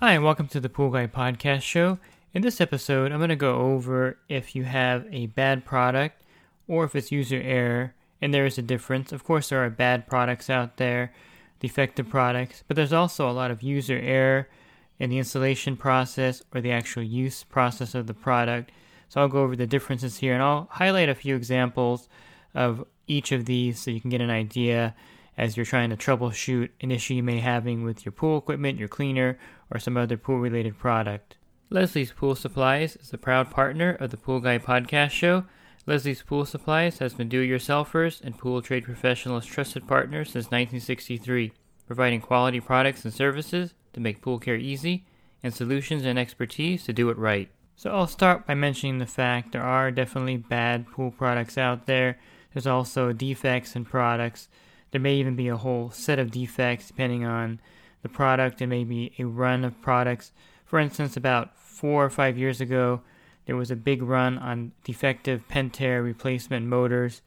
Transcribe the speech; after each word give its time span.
Hi, 0.00 0.12
and 0.12 0.22
welcome 0.22 0.46
to 0.48 0.60
the 0.60 0.68
Pool 0.68 0.90
Guy 0.90 1.06
Podcast 1.06 1.62
Show. 1.62 1.98
In 2.34 2.42
this 2.42 2.60
episode, 2.60 3.12
I'm 3.12 3.18
going 3.18 3.30
to 3.30 3.34
go 3.34 3.56
over 3.56 4.18
if 4.28 4.54
you 4.54 4.64
have 4.64 5.06
a 5.10 5.24
bad 5.24 5.64
product 5.64 6.20
or 6.68 6.84
if 6.84 6.94
it's 6.94 7.10
user 7.10 7.40
error, 7.42 7.94
and 8.20 8.34
there 8.34 8.44
is 8.44 8.58
a 8.58 8.62
difference. 8.62 9.10
Of 9.10 9.24
course, 9.24 9.48
there 9.48 9.64
are 9.64 9.70
bad 9.70 10.06
products 10.06 10.50
out 10.50 10.76
there, 10.76 11.14
defective 11.60 12.10
products, 12.10 12.62
but 12.68 12.76
there's 12.76 12.92
also 12.92 13.26
a 13.26 13.32
lot 13.32 13.50
of 13.50 13.62
user 13.62 13.98
error 13.98 14.50
in 14.98 15.08
the 15.08 15.16
installation 15.16 15.78
process 15.78 16.42
or 16.54 16.60
the 16.60 16.72
actual 16.72 17.02
use 17.02 17.42
process 17.44 17.94
of 17.94 18.06
the 18.06 18.12
product. 18.12 18.72
So 19.08 19.22
I'll 19.22 19.28
go 19.28 19.44
over 19.44 19.56
the 19.56 19.66
differences 19.66 20.18
here 20.18 20.34
and 20.34 20.42
I'll 20.42 20.68
highlight 20.72 21.08
a 21.08 21.14
few 21.14 21.36
examples 21.36 22.06
of 22.54 22.84
each 23.06 23.32
of 23.32 23.46
these 23.46 23.80
so 23.80 23.90
you 23.90 24.02
can 24.02 24.10
get 24.10 24.20
an 24.20 24.28
idea 24.28 24.94
as 25.38 25.56
you're 25.56 25.66
trying 25.66 25.88
to 25.88 25.96
troubleshoot 25.96 26.68
an 26.82 26.90
issue 26.90 27.14
you 27.14 27.22
may 27.22 27.40
having 27.40 27.82
with 27.82 28.04
your 28.04 28.12
pool 28.12 28.38
equipment, 28.38 28.78
your 28.78 28.88
cleaner, 28.88 29.38
or 29.70 29.78
some 29.78 29.96
other 29.96 30.16
pool 30.16 30.38
related 30.38 30.78
product. 30.78 31.36
Leslie's 31.68 32.12
Pool 32.12 32.34
Supplies 32.36 32.96
is 32.96 33.12
a 33.12 33.18
proud 33.18 33.50
partner 33.50 33.90
of 33.90 34.10
the 34.10 34.16
Pool 34.16 34.40
Guy 34.40 34.58
podcast 34.58 35.10
show. 35.10 35.44
Leslie's 35.84 36.22
Pool 36.22 36.44
Supplies 36.44 36.98
has 36.98 37.14
been 37.14 37.28
do-it-yourselfers 37.28 38.20
and 38.22 38.38
pool 38.38 38.62
trade 38.62 38.84
professionals' 38.84 39.46
trusted 39.46 39.86
partner 39.86 40.24
since 40.24 40.46
1963, 40.46 41.52
providing 41.86 42.20
quality 42.20 42.60
products 42.60 43.04
and 43.04 43.12
services 43.12 43.74
to 43.92 44.00
make 44.00 44.22
pool 44.22 44.38
care 44.38 44.56
easy 44.56 45.04
and 45.42 45.52
solutions 45.52 46.04
and 46.04 46.18
expertise 46.18 46.84
to 46.84 46.92
do 46.92 47.10
it 47.10 47.18
right. 47.18 47.50
So 47.74 47.90
I'll 47.90 48.06
start 48.06 48.46
by 48.46 48.54
mentioning 48.54 48.98
the 48.98 49.06
fact 49.06 49.52
there 49.52 49.62
are 49.62 49.90
definitely 49.90 50.36
bad 50.36 50.86
pool 50.86 51.10
products 51.10 51.58
out 51.58 51.86
there. 51.86 52.18
There's 52.54 52.66
also 52.66 53.12
defects 53.12 53.76
in 53.76 53.84
products. 53.84 54.48
There 54.92 55.00
may 55.00 55.16
even 55.16 55.36
be 55.36 55.48
a 55.48 55.56
whole 55.56 55.90
set 55.90 56.18
of 56.18 56.30
defects 56.30 56.88
depending 56.88 57.24
on 57.24 57.60
the 58.02 58.08
product 58.08 58.60
and 58.60 58.70
maybe 58.70 59.12
a 59.18 59.24
run 59.24 59.64
of 59.64 59.80
products. 59.80 60.32
For 60.64 60.78
instance, 60.78 61.16
about 61.16 61.56
four 61.56 62.04
or 62.04 62.10
five 62.10 62.38
years 62.38 62.60
ago, 62.60 63.02
there 63.46 63.56
was 63.56 63.70
a 63.70 63.76
big 63.76 64.02
run 64.02 64.38
on 64.38 64.72
defective 64.84 65.46
Pentair 65.48 66.02
replacement 66.02 66.66
motors 66.66 67.22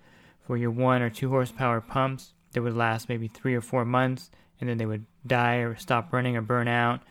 for 0.46 0.58
your 0.58 0.72
one 0.72 1.02
or 1.02 1.10
two 1.10 1.30
horsepower 1.30 1.82
pumps 1.82 2.34
that 2.52 2.62
would 2.62 2.76
last 2.76 3.10
maybe 3.10 3.28
three 3.28 3.56
or 3.56 3.62
four 3.62 3.86
months 3.86 4.32
and 4.60 4.70
then 4.70 4.78
they 4.78 4.86
would 4.86 5.06
die 5.26 5.58
or 5.58 5.76
stop 5.76 6.12
running 6.12 6.36
or 6.36 6.42
burn 6.42 6.68
out. 6.68 7.02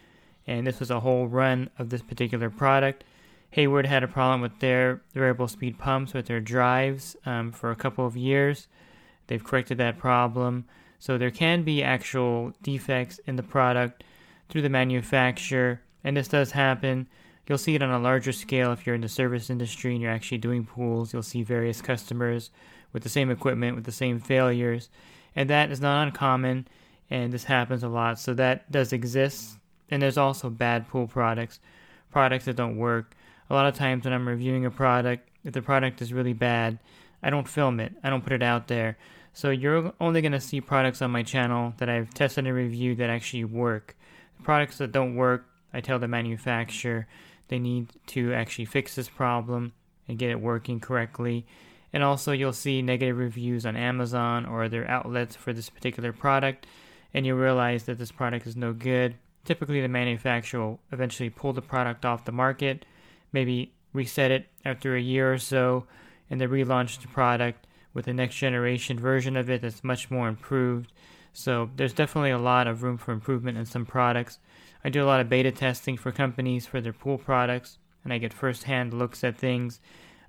And 0.47 0.67
this 0.67 0.81
was 0.81 0.91
a 0.91 1.01
whole 1.01 1.27
run 1.27 1.71
of 1.79 1.91
this 1.91 2.03
particular 2.03 2.51
product. 2.51 3.05
Hayward 3.51 3.87
had 3.87 4.03
a 4.03 4.09
problem 4.09 4.41
with 4.41 4.59
their 4.61 5.01
variable 5.15 5.49
speed 5.49 5.79
pumps 5.79 6.13
with 6.13 6.27
their 6.27 6.41
drives 6.41 7.17
um, 7.25 7.53
for 7.53 7.71
a 7.71 7.77
couple 7.77 8.07
of 8.07 8.17
years. 8.17 8.69
They've 9.27 9.43
corrected 9.43 9.79
that 9.79 9.99
problem. 9.99 10.67
So 10.99 11.17
there 11.17 11.31
can 11.31 11.63
be 11.63 11.83
actual 11.83 12.53
defects 12.63 13.21
in 13.27 13.37
the 13.37 13.43
product 13.43 14.05
through 14.49 14.63
the 14.63 14.69
manufacturer, 14.69 15.81
and 16.03 16.17
this 16.17 16.29
does 16.29 16.53
happen. 16.53 17.09
You'll 17.47 17.59
see 17.59 17.75
it 17.75 17.83
on 17.83 17.91
a 17.91 17.99
larger 17.99 18.33
scale 18.33 18.73
if 18.73 18.87
you're 18.87 18.95
in 18.95 19.01
the 19.01 19.09
service 19.09 19.49
industry 19.51 19.93
and 19.93 20.03
you're 20.03 20.11
actually 20.11 20.39
doing 20.39 20.65
pools. 20.67 21.13
You'll 21.13 21.23
see 21.23 21.43
various 21.43 21.81
customers 21.81 22.51
with 22.93 23.03
the 23.03 23.09
same 23.09 23.31
equipment 23.31 23.77
with 23.77 23.85
the 23.85 23.93
same 23.93 24.19
failures, 24.19 24.89
and 25.37 25.49
that 25.51 25.71
is 25.71 25.81
not 25.81 26.07
uncommon 26.07 26.67
and 27.11 27.33
this 27.33 27.45
happens 27.45 27.83
a 27.83 27.89
lot. 27.89 28.19
So 28.19 28.35
that 28.35 28.71
does 28.71 28.93
exist. 28.93 29.59
And 29.91 30.03
there's 30.03 30.19
also 30.19 30.51
bad 30.51 30.89
pool 30.89 31.07
products, 31.07 31.61
products 32.11 32.45
that 32.45 32.57
don't 32.57 32.77
work. 32.77 33.15
A 33.49 33.55
lot 33.55 33.67
of 33.67 33.75
times 33.75 34.05
when 34.05 34.13
I'm 34.13 34.29
reviewing 34.29 34.67
a 34.67 34.71
product, 34.71 35.29
if 35.45 35.55
the 35.55 35.63
product 35.63 36.03
is 36.03 36.13
really 36.13 36.35
bad, 36.35 36.79
I 37.23 37.31
don't 37.31 37.49
film 37.49 37.81
it. 37.81 37.95
I 38.03 38.11
don't 38.11 38.23
put 38.23 38.35
it 38.35 38.43
out 38.43 38.69
there. 38.69 38.99
So 39.39 39.51
you're 39.51 39.93
only 40.01 40.21
going 40.21 40.33
to 40.33 40.41
see 40.41 40.61
products 40.61 41.01
on 41.01 41.13
my 41.13 41.23
channel 41.23 41.73
that 41.77 41.89
I've 41.89 42.13
tested 42.13 42.45
and 42.45 42.57
reviewed 42.57 42.99
that 42.99 43.09
actually 43.09 43.45
work. 43.45 43.97
Products 44.43 44.79
that 44.79 44.91
don't 44.91 45.15
work, 45.15 45.47
I 45.73 45.81
tell 45.81 46.01
the 46.01 46.09
manufacturer 46.09 47.07
they 47.47 47.61
need 47.61 47.93
to 48.09 48.33
actually 48.35 48.65
fix 48.65 48.97
this 48.97 49.09
problem 49.09 49.75
and 50.09 50.19
get 50.19 50.31
it 50.31 50.41
working 50.41 50.81
correctly. 50.81 51.47
And 51.93 52.03
also, 52.03 52.33
you'll 52.33 52.53
see 52.53 52.83
negative 52.83 53.17
reviews 53.17 53.65
on 53.65 53.77
Amazon 53.77 54.45
or 54.45 54.65
other 54.65 54.85
outlets 54.91 55.37
for 55.37 55.53
this 55.53 55.71
particular 55.71 56.13
product 56.13 56.67
and 57.15 57.25
you'll 57.25 57.39
realize 57.39 57.85
that 57.85 57.97
this 57.97 58.11
product 58.11 58.45
is 58.45 58.57
no 58.57 58.73
good, 58.73 59.15
typically 59.45 59.81
the 59.81 59.87
manufacturer 59.87 60.61
will 60.61 60.81
eventually 60.91 61.31
pull 61.31 61.53
the 61.53 61.63
product 61.63 62.05
off 62.05 62.25
the 62.25 62.33
market, 62.33 62.85
maybe 63.33 63.73
reset 63.93 64.33
it 64.33 64.49
after 64.65 64.97
a 64.97 65.01
year 65.01 65.33
or 65.33 65.39
so, 65.39 65.87
and 66.29 66.41
then 66.41 66.49
relaunch 66.49 67.01
the 67.01 67.07
product 67.07 67.68
with 67.95 68.05
the 68.05 68.15
next 68.15 68.37
generation 68.37 68.99
version 68.99 69.37
of 69.37 69.51
it 69.51 69.63
that's 69.63 69.83
much 69.83 70.11
more 70.11 70.29
improved. 70.29 70.93
So 71.33 71.71
there's 71.77 71.93
definitely 71.93 72.31
a 72.31 72.39
lot 72.39 72.67
of 72.67 72.83
room 72.83 72.99
for 72.99 73.13
improvement 73.13 73.59
in 73.59 73.65
some 73.65 73.87
products. 73.87 74.39
I 74.85 74.89
do 74.89 75.03
a 75.03 75.07
lot 75.07 75.21
of 75.21 75.29
beta 75.29 75.51
testing 75.51 75.97
for 75.97 76.13
companies 76.13 76.67
for 76.67 76.81
their 76.81 76.93
pool 76.93 77.19
products, 77.19 77.79
and 78.05 78.13
I 78.13 78.19
get 78.19 78.33
firsthand 78.33 78.95
looks 78.95 79.25
at 79.25 79.37
things. 79.37 79.81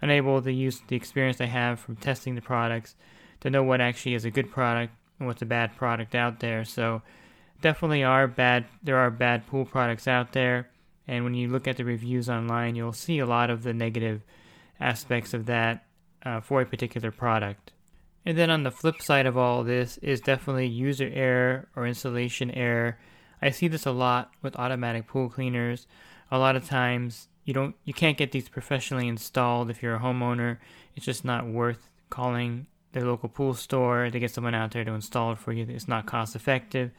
I'm 0.01 0.09
able 0.09 0.41
to 0.41 0.51
use 0.51 0.81
the 0.87 0.95
experience 0.95 1.41
I 1.41 1.45
have 1.45 1.79
from 1.79 1.95
testing 1.95 2.35
the 2.35 2.41
products 2.41 2.95
to 3.41 3.49
know 3.49 3.63
what 3.63 3.81
actually 3.81 4.15
is 4.15 4.25
a 4.25 4.31
good 4.31 4.51
product 4.51 4.93
and 5.17 5.27
what's 5.27 5.41
a 5.41 5.45
bad 5.45 5.75
product 5.75 6.15
out 6.15 6.39
there. 6.39 6.63
So 6.65 7.01
definitely 7.61 8.03
are 8.03 8.27
bad. 8.27 8.65
There 8.81 8.97
are 8.97 9.11
bad 9.11 9.47
pool 9.47 9.65
products 9.65 10.07
out 10.07 10.31
there, 10.33 10.69
and 11.07 11.23
when 11.23 11.33
you 11.33 11.49
look 11.49 11.67
at 11.67 11.77
the 11.77 11.85
reviews 11.85 12.29
online, 12.29 12.75
you'll 12.75 12.93
see 12.93 13.19
a 13.19 13.25
lot 13.25 13.49
of 13.49 13.63
the 13.63 13.73
negative 13.73 14.21
aspects 14.79 15.33
of 15.33 15.45
that 15.47 15.85
uh, 16.23 16.41
for 16.41 16.61
a 16.61 16.65
particular 16.65 17.11
product. 17.11 17.71
And 18.25 18.37
then 18.37 18.49
on 18.49 18.63
the 18.63 18.71
flip 18.71 19.01
side 19.01 19.25
of 19.25 19.37
all 19.37 19.63
this 19.63 19.97
is 19.99 20.19
definitely 20.19 20.67
user 20.67 21.09
error 21.13 21.67
or 21.75 21.87
installation 21.87 22.51
error. 22.51 22.99
I 23.41 23.51
see 23.51 23.67
this 23.67 23.85
a 23.85 23.91
lot 23.91 24.31
with 24.41 24.55
automatic 24.57 25.07
pool 25.07 25.29
cleaners. 25.29 25.87
A 26.29 26.37
lot 26.37 26.55
of 26.55 26.65
times 26.65 27.27
you 27.45 27.53
don't 27.53 27.75
you 27.85 27.93
can't 27.93 28.17
get 28.17 28.31
these 28.31 28.49
professionally 28.49 29.07
installed 29.07 29.69
if 29.69 29.81
you're 29.81 29.95
a 29.95 29.99
homeowner. 29.99 30.57
It's 30.95 31.05
just 31.05 31.23
not 31.23 31.47
worth 31.47 31.89
calling 32.09 32.67
the 32.91 33.05
local 33.05 33.29
pool 33.29 33.53
store 33.53 34.09
to 34.09 34.19
get 34.19 34.31
someone 34.31 34.55
out 34.55 34.71
there 34.71 34.83
to 34.83 34.91
install 34.93 35.31
it 35.31 35.39
for 35.39 35.53
you. 35.53 35.65
It's 35.69 35.87
not 35.87 36.05
cost 36.05 36.35
effective. 36.35 36.91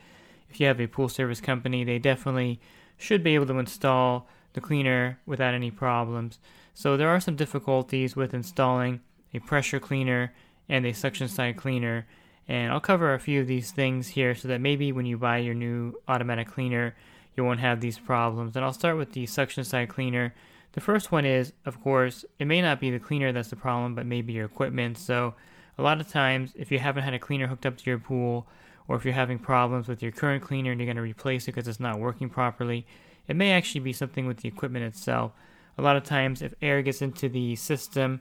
If 0.49 0.59
you 0.59 0.67
have 0.67 0.81
a 0.81 0.87
pool 0.87 1.09
service 1.09 1.41
company, 1.41 1.85
they 1.85 1.99
definitely 1.99 2.61
should 2.97 3.23
be 3.23 3.35
able 3.35 3.47
to 3.47 3.59
install 3.59 4.29
the 4.53 4.61
cleaner 4.61 5.19
without 5.27 5.55
any 5.55 5.71
problems. 5.71 6.39
So 6.75 6.97
there 6.97 7.09
are 7.09 7.21
some 7.21 7.37
difficulties 7.37 8.17
with 8.17 8.35
installing 8.35 9.01
a 9.35 9.39
pressure 9.41 9.81
cleaner 9.81 10.33
and 10.69 10.87
a 10.87 10.93
suction 10.93 11.29
side 11.29 11.57
cleaner. 11.57 12.07
And 12.49 12.73
I'll 12.73 12.81
cover 12.81 13.15
a 13.15 13.21
few 13.21 13.41
of 13.41 13.47
these 13.47 13.71
things 13.71 14.09
here 14.09 14.35
so 14.35 14.49
that 14.49 14.61
maybe 14.61 14.93
when 14.93 15.07
you 15.07 15.17
buy 15.17 15.39
your 15.39 15.55
new 15.55 15.95
automatic 16.09 16.49
cleaner, 16.49 16.95
you 17.37 17.45
won't 17.45 17.61
have 17.61 17.81
these 17.81 17.99
problems. 17.99 18.57
And 18.57 18.65
I'll 18.65 18.73
start 18.73 18.97
with 18.97 19.13
the 19.13 19.27
suction 19.27 19.65
side 19.65 19.89
cleaner. 19.89 20.35
The 20.73 20.81
first 20.81 21.13
one 21.13 21.25
is, 21.25 21.53
of 21.65 21.81
course, 21.83 22.25
it 22.39 22.47
may 22.47 22.61
not 22.61 22.81
be 22.81 22.91
the 22.91 22.99
cleaner 22.99 23.33
that's 23.33 23.51
the 23.51 23.57
problem, 23.57 23.95
but 23.95 24.07
maybe 24.07 24.33
your 24.33 24.47
equipment. 24.47 24.99
So 24.99 25.35
a 25.79 25.83
lot 25.83 26.01
of 26.01 26.09
times, 26.09 26.53
if 26.57 26.71
you 26.71 26.79
haven't 26.79 27.05
had 27.05 27.15
a 27.15 27.19
cleaner 27.19 27.47
hooked 27.47 27.67
up 27.67 27.77
to 27.79 27.91
your 27.91 27.99
pool, 27.99 28.47
or 28.87 28.97
if 28.97 29.05
you're 29.05 29.15
having 29.15 29.39
problems 29.39 29.87
with 29.87 30.03
your 30.03 30.13
current 30.13 30.43
cleaner 30.43 30.73
and 30.73 30.81
you're 30.81 30.87
going 30.87 30.97
to 30.97 31.03
replace 31.03 31.45
it 31.45 31.55
because 31.55 31.69
it's 31.69 31.81
not 31.81 32.01
working 32.01 32.29
properly, 32.29 32.87
it 33.29 33.37
may 33.37 33.53
actually 33.53 33.81
be 33.81 33.93
something 33.93 34.27
with 34.27 34.39
the 34.39 34.49
equipment 34.49 34.85
itself. 34.85 35.33
A 35.79 35.83
lot 35.83 35.97
of 35.97 36.03
times, 36.03 36.43
if 36.43 36.55
air 36.61 36.83
gets 36.83 37.01
into 37.01 37.29
the 37.29 37.55
system, 37.55 38.21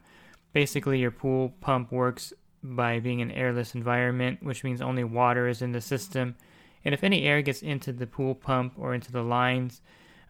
basically 0.53 0.99
your 0.99 1.11
pool 1.11 1.53
pump 1.61 1.91
works 1.91 2.33
by 2.63 2.99
being 2.99 3.21
an 3.21 3.31
airless 3.31 3.75
environment, 3.75 4.43
which 4.43 4.63
means 4.63 4.81
only 4.81 5.03
water 5.03 5.47
is 5.47 5.61
in 5.61 5.71
the 5.71 5.81
system. 5.81 6.35
And 6.83 6.93
if 6.93 7.03
any 7.03 7.23
air 7.23 7.41
gets 7.41 7.61
into 7.61 7.93
the 7.93 8.07
pool 8.07 8.35
pump 8.35 8.73
or 8.77 8.93
into 8.93 9.11
the 9.11 9.21
lines, 9.21 9.81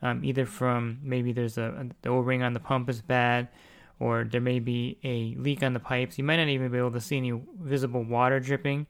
um, 0.02 0.24
either 0.24 0.46
from 0.46 1.00
maybe 1.04 1.32
there's 1.32 1.58
a, 1.58 1.90
the 2.02 2.10
O-ring 2.10 2.44
on 2.44 2.54
the 2.54 2.60
pump 2.60 2.90
is 2.90 3.02
bad, 3.02 3.48
or 4.00 4.24
there 4.24 4.42
may 4.42 4.60
be 4.60 4.98
a 5.04 5.36
leak 5.40 5.62
on 5.62 5.74
the 5.74 5.80
pipes. 5.80 6.18
You 6.18 6.24
might 6.24 6.38
not 6.38 6.48
even 6.48 6.72
be 6.72 6.78
able 6.78 6.92
to 6.92 7.02
see 7.02 7.18
any 7.18 7.34
visible 7.62 8.04
water 8.04 8.40
dripping, 8.40 8.88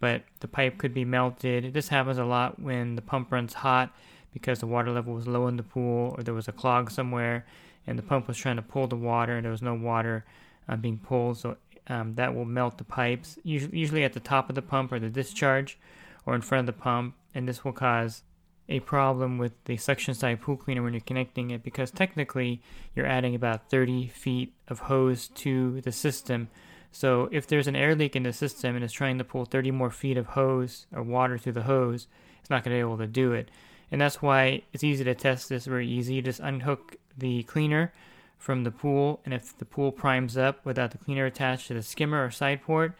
but 0.00 0.22
the 0.40 0.48
pipe 0.48 0.78
could 0.78 0.92
be 0.92 1.04
melted. 1.04 1.72
This 1.72 1.88
happens 1.88 2.18
a 2.18 2.24
lot 2.24 2.60
when 2.60 2.96
the 2.96 3.02
pump 3.02 3.30
runs 3.30 3.54
hot 3.54 3.94
because 4.32 4.58
the 4.60 4.66
water 4.66 4.90
level 4.90 5.14
was 5.14 5.26
low 5.26 5.46
in 5.46 5.56
the 5.56 5.62
pool 5.62 6.14
or 6.16 6.22
there 6.22 6.34
was 6.34 6.48
a 6.48 6.52
clog 6.52 6.90
somewhere 6.90 7.46
and 7.86 7.98
the 7.98 8.02
pump 8.02 8.28
was 8.28 8.36
trying 8.36 8.56
to 8.56 8.62
pull 8.62 8.86
the 8.86 8.96
water 8.96 9.36
and 9.36 9.44
there 9.44 9.50
was 9.50 9.62
no 9.62 9.74
water 9.74 10.24
uh, 10.68 10.76
being 10.76 10.98
pulled. 10.98 11.38
So 11.38 11.56
um, 11.88 12.14
that 12.14 12.34
will 12.34 12.44
melt 12.44 12.78
the 12.78 12.84
pipes, 12.84 13.38
usually, 13.42 14.04
at 14.04 14.12
the 14.12 14.20
top 14.20 14.48
of 14.48 14.54
the 14.54 14.62
pump 14.62 14.92
or 14.92 14.98
the 14.98 15.08
discharge 15.08 15.78
or 16.26 16.34
in 16.34 16.42
front 16.42 16.68
of 16.68 16.74
the 16.74 16.80
pump, 16.80 17.14
and 17.34 17.48
this 17.48 17.64
will 17.64 17.72
cause 17.72 18.22
a 18.68 18.80
problem 18.80 19.38
with 19.38 19.52
the 19.64 19.76
suction 19.78 20.12
side 20.12 20.42
pool 20.42 20.56
cleaner 20.56 20.82
when 20.82 20.92
you're 20.92 21.00
connecting 21.00 21.50
it 21.50 21.62
because 21.62 21.90
technically 21.90 22.60
you're 22.94 23.06
adding 23.06 23.34
about 23.34 23.70
30 23.70 24.08
feet 24.08 24.52
of 24.68 24.80
hose 24.80 25.28
to 25.28 25.80
the 25.80 25.92
system. 25.92 26.48
So 26.92 27.28
if 27.32 27.46
there's 27.46 27.66
an 27.66 27.76
air 27.76 27.94
leak 27.94 28.14
in 28.14 28.24
the 28.24 28.32
system 28.32 28.74
and 28.74 28.84
it's 28.84 28.92
trying 28.92 29.16
to 29.18 29.24
pull 29.24 29.46
30 29.46 29.70
more 29.70 29.90
feet 29.90 30.18
of 30.18 30.26
hose 30.26 30.86
or 30.94 31.02
water 31.02 31.38
through 31.38 31.52
the 31.52 31.62
hose, 31.62 32.06
it's 32.40 32.50
not 32.50 32.62
going 32.62 32.76
to 32.76 32.76
be 32.76 32.86
able 32.86 32.98
to 32.98 33.06
do 33.06 33.32
it. 33.32 33.50
And 33.90 34.00
that's 34.00 34.20
why 34.20 34.62
it's 34.72 34.84
easy 34.84 35.04
to 35.04 35.14
test 35.14 35.48
this 35.48 35.64
very 35.64 35.88
easy. 35.88 36.20
Just 36.20 36.40
unhook 36.40 36.96
the 37.16 37.44
cleaner 37.44 37.92
from 38.38 38.64
the 38.64 38.70
pool, 38.70 39.20
and 39.24 39.34
if 39.34 39.56
the 39.58 39.64
pool 39.64 39.92
primes 39.92 40.36
up 40.36 40.64
without 40.64 40.92
the 40.92 40.98
cleaner 40.98 41.26
attached 41.26 41.68
to 41.68 41.74
the 41.74 41.82
skimmer 41.82 42.24
or 42.24 42.30
side 42.30 42.62
port, 42.62 42.96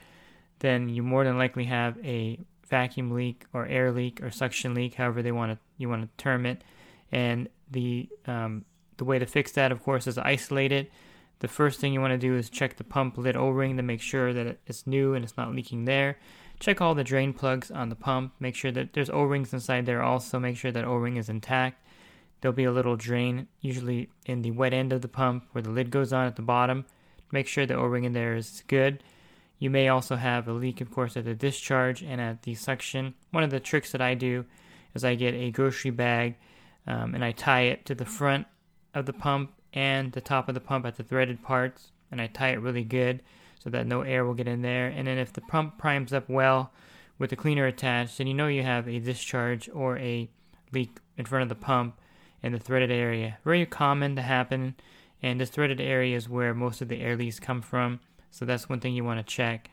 then 0.58 0.88
you 0.88 1.02
more 1.02 1.25
than 1.25 1.38
likely 1.38 1.64
have 1.64 1.96
a 2.05 2.38
vacuum 2.69 3.12
leak 3.12 3.44
or 3.52 3.67
air 3.67 3.90
leak 3.93 4.23
or 4.23 4.31
suction 4.31 4.75
leak, 4.75 4.94
however 4.94 5.23
they 5.23 5.32
want 5.32 5.52
to 5.52 5.58
you 5.79 5.88
want 5.88 6.02
to 6.02 6.23
term 6.23 6.44
it. 6.44 6.62
And 7.11 7.49
the 7.70 8.08
um, 8.26 8.64
the 8.96 9.05
way 9.05 9.19
to 9.19 9.26
fix 9.26 9.52
that, 9.52 9.73
of 9.73 9.82
course, 9.82 10.06
is 10.06 10.19
isolate 10.19 10.73
it. 10.73 10.90
The 11.38 11.49
first 11.49 11.79
thing 11.79 11.93
you 11.93 12.00
want 12.00 12.12
to 12.12 12.19
do 12.19 12.34
is 12.34 12.50
check 12.50 12.76
the 12.76 12.84
pump 12.84 13.17
lid 13.17 13.37
O-ring 13.37 13.76
to 13.76 13.82
make 13.82 14.00
sure 14.00 14.32
that 14.32 14.58
it's 14.67 14.87
new 14.87 15.14
and 15.14 15.25
it's 15.25 15.37
not 15.37 15.55
leaking 15.55 15.84
there. 15.84 16.19
Check 16.58 16.81
all 16.81 16.96
the 16.96 17.05
drain 17.05 17.32
plugs 17.32 17.70
on 17.70 17.88
the 17.88 17.94
pump. 17.94 18.32
Make 18.41 18.56
sure 18.56 18.73
that 18.73 18.93
there's 18.93 19.08
O-rings 19.11 19.52
inside 19.52 19.87
there. 19.87 20.02
Also, 20.02 20.41
make 20.41 20.56
sure 20.56 20.73
that 20.73 20.84
O-ring 20.84 21.17
is 21.17 21.29
intact. 21.29 21.81
There'll 22.40 22.55
be 22.55 22.64
a 22.64 22.73
little 22.73 22.96
drain, 22.96 23.49
usually 23.61 24.11
in 24.26 24.43
the 24.43 24.52
wet 24.52 24.73
end 24.73 24.93
of 24.93 25.02
the 25.02 25.08
pump 25.08 25.44
where 25.52 25.62
the 25.62 25.70
lid 25.70 25.90
goes 25.90 26.12
on 26.12 26.26
at 26.26 26.37
the 26.37 26.43
bottom. 26.43 26.85
Make 27.32 27.46
sure 27.46 27.67
the 27.67 27.75
O-ring 27.75 28.05
in 28.05 28.12
there 28.12 28.37
is 28.37 28.62
good. 28.69 29.02
You 29.58 29.70
may 29.70 29.88
also 29.88 30.17
have 30.17 30.46
a 30.46 30.52
leak, 30.52 30.81
of 30.81 30.90
course, 30.90 31.17
at 31.17 31.25
the 31.25 31.35
discharge 31.35 32.02
and 32.02 32.20
at 32.20 32.43
the 32.43 32.55
suction. 32.55 33.14
One 33.32 33.43
of 33.43 33.50
the 33.50 33.58
tricks 33.58 33.90
that 33.93 34.00
I 34.00 34.14
do 34.14 34.44
is 34.94 35.05
I 35.05 35.17
get 35.17 35.35
a 35.35 35.50
grocery 35.50 35.90
bag 35.90 36.37
um, 36.87 37.14
and 37.14 37.25
I 37.25 37.32
tie 37.32 37.62
it 37.62 37.85
to 37.87 37.94
the 37.94 38.05
front 38.05 38.46
of 38.94 39.06
the 39.06 39.12
pump 39.12 39.52
and 39.73 40.12
the 40.12 40.20
top 40.20 40.49
of 40.49 40.55
the 40.55 40.61
pump 40.61 40.87
at 40.87 40.96
the 40.96 41.02
threaded 41.02 41.43
parts, 41.43 41.91
and 42.11 42.20
I 42.20 42.29
tie 42.29 42.50
it 42.50 42.61
really 42.61 42.84
good 42.84 43.23
so 43.62 43.69
that 43.70 43.87
no 43.87 44.02
air 44.02 44.25
will 44.25 44.34
get 44.34 44.49
in 44.49 44.62
there. 44.62 44.87
And 44.87 45.06
then 45.06 45.19
if 45.19 45.32
the 45.32 45.41
pump 45.43 45.76
primes 45.76 46.12
up 46.12 46.29
well 46.29 46.73
with 47.19 47.31
the 47.31 47.37
cleaner 47.37 47.67
attached, 47.67 48.19
then 48.19 48.29
you 48.29 48.34
know 48.34 48.46
you 48.46 48.62
have 48.62 48.88
a 48.88 49.00
discharge 49.00 49.69
or 49.75 49.99
a 49.99 50.31
leak 50.73 50.99
in 51.17 51.26
front 51.26 51.43
of 51.43 51.49
the 51.49 51.55
pump 51.55 51.99
in 52.43 52.52
the 52.52 52.58
threaded 52.58 52.90
area. 52.90 53.38
Very 53.44 53.64
common 53.67 54.17
to 54.17 54.23
happen, 54.23 54.75
and 55.23 55.40
this 55.40 55.50
threaded 55.50 55.81
area 55.81 56.17
is 56.17 56.29
where 56.29 56.55
most 56.55 56.81
of 56.81 56.88
the 56.88 57.00
air 57.00 57.17
leaks 57.17 57.40
come 57.40 57.62
from. 57.62 58.00
So 58.31 58.44
that's 58.44 58.69
one 58.69 58.81
thing 58.81 58.94
you 58.94 59.05
want 59.05 59.19
to 59.19 59.35
check. 59.35 59.70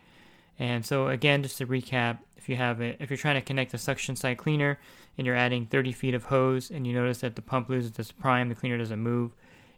And 0.57 0.85
so 0.85 1.07
again, 1.09 1.43
just 1.43 1.57
to 1.57 1.67
recap, 1.67 2.19
if 2.37 2.47
you 2.47 2.55
have 2.55 2.81
it, 2.81 2.97
if 2.99 3.09
you're 3.09 3.17
trying 3.17 3.35
to 3.35 3.41
connect 3.41 3.73
a 3.73 3.77
suction 3.77 4.15
side 4.15 4.37
cleaner 4.37 4.79
and 5.17 5.27
you're 5.27 5.35
adding 5.35 5.65
30 5.65 5.91
feet 5.91 6.13
of 6.13 6.25
hose 6.25 6.71
and 6.71 6.87
you 6.87 6.93
notice 6.93 7.19
that 7.19 7.35
the 7.35 7.41
pump 7.41 7.69
loses 7.69 7.97
its 7.97 8.11
prime, 8.11 8.49
the 8.49 8.55
cleaner 8.55 8.77
doesn't 8.77 8.99
move. 8.99 9.31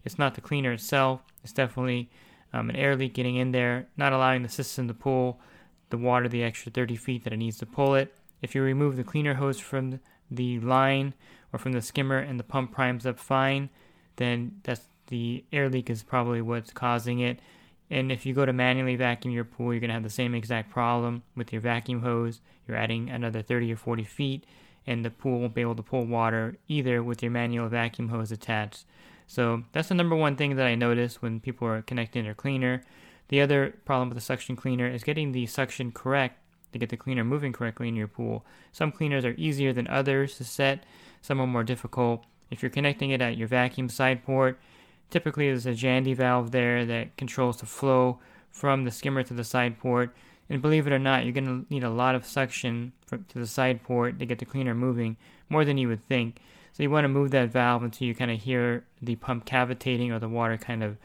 It's 0.06 0.20
not 0.20 0.36
the 0.36 0.42
cleaner 0.42 0.72
itself. 0.72 1.22
It's 1.44 1.54
definitely 1.54 2.10
um, 2.54 2.70
an 2.70 2.76
air 2.76 2.96
leak 2.96 3.14
getting 3.14 3.36
in 3.36 3.52
there, 3.52 3.88
not 3.98 4.14
allowing 4.14 4.44
the 4.44 4.50
system 4.50 4.88
to 4.88 4.94
pull 4.94 5.40
the 5.90 5.98
water 5.98 6.28
the 6.28 6.44
extra 6.44 6.72
30 6.72 6.96
feet 6.96 7.24
that 7.24 7.34
it 7.34 7.38
needs 7.38 7.58
to 7.58 7.66
pull 7.66 7.96
it. 7.96 8.14
If 8.42 8.54
you 8.54 8.62
remove 8.62 8.96
the 8.96 9.04
cleaner 9.04 9.36
hose 9.36 9.60
from 9.60 10.00
the 10.30 10.60
line 10.60 11.14
or 11.54 11.60
from 11.60 11.72
the 11.72 11.82
skimmer 11.82 12.18
and 12.18 12.40
the 12.40 12.44
pump 12.44 12.72
primes 12.72 13.06
up 13.06 13.20
fine, 13.20 13.70
then 14.18 14.60
that's 14.64 14.88
the 15.08 15.44
air 15.54 15.70
leak 15.70 15.90
is 15.90 16.04
probably 16.04 16.42
what's 16.42 16.72
causing 16.72 17.20
it. 17.20 17.40
And 17.90 18.12
if 18.12 18.26
you 18.26 18.34
go 18.34 18.46
to 18.46 18.52
manually 18.52 18.98
vacuum 18.98 19.34
your 19.34 19.46
pool, 19.46 19.74
you're 19.74 19.80
going 19.80 19.90
to 19.90 19.94
have 19.94 20.04
the 20.04 20.10
same 20.10 20.36
exact 20.36 20.70
problem 20.70 21.24
with 21.36 21.54
your 21.54 21.62
vacuum 21.62 22.02
hose. 22.02 22.42
You're 22.68 22.78
adding 22.78 23.10
another 23.10 23.42
30 23.42 23.72
or 23.72 23.78
40 23.78 24.04
feet, 24.04 24.46
and 24.86 25.06
the 25.06 25.10
pool 25.10 25.40
won't 25.40 25.54
be 25.54 25.62
able 25.62 25.76
to 25.76 25.84
pull 25.84 26.06
water 26.06 26.58
either 26.68 27.02
with 27.02 27.24
your 27.24 27.32
manual 27.32 27.70
vacuum 27.70 28.10
hose 28.10 28.32
attached. 28.32 28.86
So 29.26 29.64
that's 29.72 29.88
the 29.88 29.96
number 29.96 30.16
one 30.16 30.36
thing 30.36 30.56
that 30.58 30.68
I 30.68 30.76
notice 30.76 31.22
when 31.22 31.40
people 31.40 31.68
are 31.68 31.82
connecting 31.82 32.26
their 32.26 32.34
cleaner. 32.34 32.84
The 33.30 33.42
other 33.42 33.76
problem 33.86 34.10
with 34.10 34.18
the 34.18 34.22
suction 34.22 34.56
cleaner 34.56 34.88
is 34.88 35.04
getting 35.04 35.32
the 35.32 35.46
suction 35.46 35.92
correct 35.92 36.42
to 36.74 36.80
get 36.80 36.90
the 36.90 36.98
cleaner 36.98 37.24
moving 37.24 37.54
correctly 37.54 37.88
in 37.88 37.96
your 37.96 38.08
pool. 38.08 38.46
Some 38.72 38.92
cleaners 38.92 39.26
are 39.26 39.36
easier 39.38 39.74
than 39.74 39.88
others 39.88 40.38
to 40.38 40.44
set, 40.44 40.84
some 41.22 41.40
are 41.40 41.48
more 41.48 41.64
difficult. 41.64 42.26
If 42.50 42.62
you're 42.62 42.70
connecting 42.70 43.12
it 43.12 43.22
at 43.22 43.38
your 43.38 43.48
vacuum 43.48 43.90
side 43.90 44.24
port, 44.24 44.60
Typically, 45.10 45.48
there's 45.48 45.66
a 45.66 45.72
Jandy 45.72 46.16
valve 46.16 46.52
there 46.52 46.86
that 46.86 47.16
controls 47.16 47.58
the 47.58 47.66
flow 47.66 48.20
from 48.52 48.84
the 48.84 48.92
skimmer 48.92 49.24
to 49.24 49.34
the 49.34 49.44
side 49.44 49.80
port. 49.80 50.14
And 50.50 50.62
believe 50.62 50.88
it 50.88 50.94
or 50.94 51.00
not, 51.00 51.24
you're 51.24 51.34
going 51.34 51.46
to 51.46 51.74
need 51.74 51.84
a 51.84 51.90
lot 51.90 52.16
of 52.16 52.26
suction 52.26 52.94
to 53.10 53.40
the 53.40 53.48
side 53.48 53.84
port 53.84 54.20
to 54.20 54.26
get 54.26 54.40
the 54.40 54.46
cleaner 54.46 54.74
moving, 54.74 55.18
more 55.50 55.66
than 55.66 55.78
you 55.78 55.88
would 55.88 56.04
think. 56.04 56.40
So 56.74 56.84
you 56.84 56.90
want 56.90 57.06
to 57.06 57.10
move 57.10 57.32
that 57.32 57.50
valve 57.50 57.84
until 57.84 58.08
you 58.08 58.16
kind 58.16 58.32
of 58.32 58.42
hear 58.42 58.86
the 59.02 59.16
pump 59.16 59.46
cavitating 59.46 60.12
or 60.12 60.20
the 60.20 60.30
water 60.30 60.58
kind 60.58 60.84
of 60.84 60.98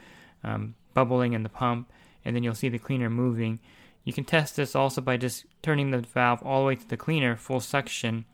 um, 0.43 0.75
bubbling 0.93 1.33
in 1.33 1.43
the 1.43 1.49
pump, 1.49 1.89
and 2.23 2.35
then 2.35 2.43
you'll 2.43 2.55
see 2.55 2.69
the 2.69 2.79
cleaner 2.79 3.09
moving. 3.09 3.59
You 4.03 4.13
can 4.13 4.25
test 4.25 4.55
this 4.55 4.75
also 4.75 5.01
by 5.01 5.17
just 5.17 5.45
turning 5.61 5.91
the 5.91 5.99
valve 5.99 6.41
all 6.43 6.61
the 6.61 6.67
way 6.67 6.75
to 6.75 6.87
the 6.87 6.97
cleaner, 6.97 7.35
full 7.35 7.59
suction, 7.59 8.25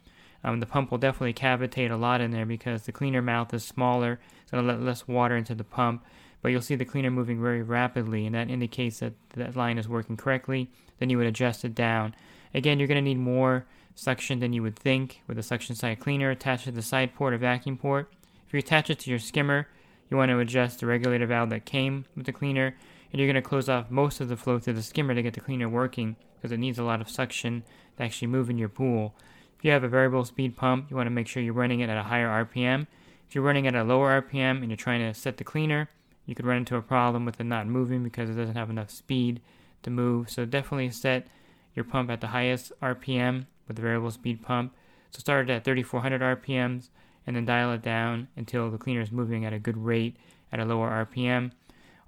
um, 0.44 0.60
the 0.60 0.66
pump 0.66 0.92
will 0.92 0.98
definitely 0.98 1.33
cavitate 1.33 1.92
a 1.92 1.95
lot 1.95 2.21
in 2.21 2.31
there 2.31 2.45
because 2.45 2.83
the 2.83 2.92
cleaner 2.92 3.21
mouth 3.21 3.54
is 3.54 3.63
smaller, 3.63 4.19
so 4.45 4.57
it'll 4.57 4.68
let 4.68 4.81
less 4.81 5.07
water 5.07 5.36
into 5.36 5.56
the 5.56 5.63
pump. 5.63 6.06
But 6.42 6.51
you'll 6.51 6.62
see 6.62 6.75
the 6.75 6.86
cleaner 6.86 7.12
moving 7.12 7.42
very 7.42 7.62
rapidly, 7.62 8.25
and 8.25 8.33
that 8.36 8.50
indicates 8.50 9.00
that 9.00 9.13
that 9.36 9.57
line 9.57 9.77
is 9.77 9.89
working 9.89 10.16
correctly. 10.16 10.69
Then 11.00 11.10
you 11.10 11.18
would 11.18 11.27
adjust 11.27 11.66
it 11.66 11.75
down. 11.75 12.16
Again, 12.54 12.80
you're 12.80 12.88
going 12.88 12.95
to 12.95 13.01
need 13.01 13.19
more 13.19 13.66
suction 13.95 14.39
than 14.39 14.54
you 14.54 14.63
would 14.63 14.77
think 14.77 15.21
with 15.27 15.38
a 15.38 15.44
suction 15.44 15.75
side 15.75 16.00
cleaner 16.00 16.30
attached 16.30 16.63
to 16.63 16.71
the 16.71 16.81
side 16.81 17.13
port 17.13 17.33
or 17.33 17.38
vacuum 17.38 17.77
port. 17.77 18.10
If 18.48 18.54
you 18.54 18.60
attach 18.60 18.89
it 18.89 19.00
to 19.00 19.10
your 19.10 19.19
skimmer, 19.19 19.68
you 20.10 20.16
want 20.16 20.30
to 20.30 20.39
adjust 20.39 20.80
the 20.80 20.86
regulator 20.86 21.27
valve 21.27 21.50
that 21.50 21.66
came 21.66 22.06
with 22.16 22.25
the 22.25 22.31
cleaner, 22.31 22.75
and 23.11 23.19
you're 23.19 23.31
going 23.31 23.41
to 23.41 23.47
close 23.47 23.69
off 23.69 23.89
most 23.89 24.21
of 24.21 24.29
the 24.29 24.38
flow 24.38 24.59
through 24.59 24.73
the 24.73 24.83
skimmer 24.83 25.15
to 25.15 25.23
get 25.23 25.33
the 25.33 25.39
cleaner 25.39 25.69
working 25.69 26.15
because 26.35 26.51
it 26.51 26.57
needs 26.57 26.79
a 26.79 26.83
lot 26.83 27.01
of 27.01 27.09
suction 27.09 27.63
to 27.97 28.03
actually 28.03 28.27
move 28.27 28.50
in 28.50 28.57
your 28.57 28.69
pool. 28.69 29.15
If 29.57 29.65
you 29.65 29.71
have 29.71 29.83
a 29.83 29.89
variable 29.89 30.23
speed 30.25 30.56
pump, 30.56 30.89
you 30.89 30.95
want 30.95 31.07
to 31.07 31.11
make 31.11 31.27
sure 31.27 31.44
you're 31.44 31.53
running 31.53 31.81
it 31.81 31.89
at 31.89 31.97
a 31.97 32.03
higher 32.03 32.45
RPM. 32.45 32.88
If 33.27 33.35
you're 33.35 33.44
running 33.44 33.67
at 33.67 33.75
a 33.75 33.83
lower 33.83 34.21
RPM 34.21 34.61
and 34.61 34.69
you're 34.69 34.77
trying 34.77 35.01
to 35.01 35.13
set 35.13 35.38
the 35.38 35.44
cleaner, 35.44 35.89
you 36.25 36.35
could 36.35 36.45
run 36.45 36.57
into 36.57 36.75
a 36.75 36.81
problem 36.81 37.25
with 37.25 37.39
it 37.39 37.44
not 37.44 37.67
moving 37.67 38.03
because 38.03 38.29
it 38.29 38.35
doesn't 38.35 38.56
have 38.56 38.69
enough 38.69 38.89
speed 38.89 39.41
to 39.83 39.89
move. 39.89 40.29
So 40.29 40.45
definitely 40.45 40.91
set 40.91 41.27
your 41.75 41.85
pump 41.85 42.09
at 42.09 42.21
the 42.21 42.27
highest 42.27 42.71
RPM 42.81 43.47
with 43.67 43.75
the 43.75 43.81
variable 43.81 44.11
speed 44.11 44.42
pump. 44.42 44.73
So 45.11 45.19
start 45.19 45.49
it 45.49 45.54
at 45.54 45.63
3400 45.66 46.21
RPMs 46.21 46.89
and 47.25 47.35
then 47.35 47.45
dial 47.45 47.73
it 47.73 47.81
down 47.81 48.28
until 48.35 48.69
the 48.69 48.78
cleaner 48.78 49.01
is 49.01 49.11
moving 49.11 49.45
at 49.45 49.54
a 49.54 49.59
good 49.59 49.78
rate 49.78 50.18
at 50.51 50.59
a 50.59 50.66
lower 50.66 51.06
RPM. 51.06 51.51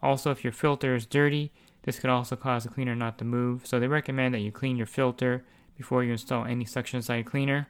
Also, 0.03 0.31
if 0.31 0.43
your 0.43 0.53
filter 0.53 0.96
is 0.96 1.05
dirty, 1.05 1.51
this 1.84 2.00
could 2.00 2.10
also 2.10 2.36
cause 2.36 2.63
the 2.63 2.70
cleaner 2.70 2.96
not 2.96 3.17
to 3.17 3.25
move. 3.25 3.65
So 3.65 3.79
they 3.79 3.88
recommend 3.88 4.34
that 4.34 4.39
you 4.39 4.51
clean 4.51 4.77
your 4.77 4.88
filter 4.88 5.43
before 5.75 6.03
you 6.03 6.12
install 6.12 6.46
any 6.46 6.65
suction 6.65 7.01
side 7.01 7.25
cleaner. 7.25 7.67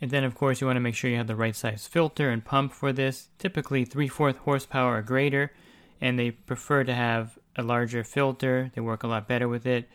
And 0.00 0.10
then, 0.10 0.24
of 0.24 0.34
course, 0.34 0.60
you 0.60 0.66
want 0.66 0.76
to 0.76 0.80
make 0.80 0.94
sure 0.94 1.10
you 1.10 1.16
have 1.16 1.28
the 1.28 1.36
right 1.36 1.54
size 1.54 1.86
filter 1.86 2.30
and 2.30 2.44
pump 2.44 2.72
for 2.72 2.92
this. 2.92 3.28
Typically, 3.38 3.84
3 3.84 4.08
4 4.08 4.32
horsepower 4.32 4.98
or 4.98 5.02
greater, 5.02 5.52
and 6.00 6.18
they 6.18 6.32
prefer 6.32 6.84
to 6.84 6.94
have 6.94 7.38
a 7.56 7.62
larger 7.62 8.02
filter. 8.02 8.70
They 8.74 8.80
work 8.80 9.02
a 9.02 9.06
lot 9.06 9.28
better 9.28 9.48
with 9.48 9.66
it. 9.66 9.88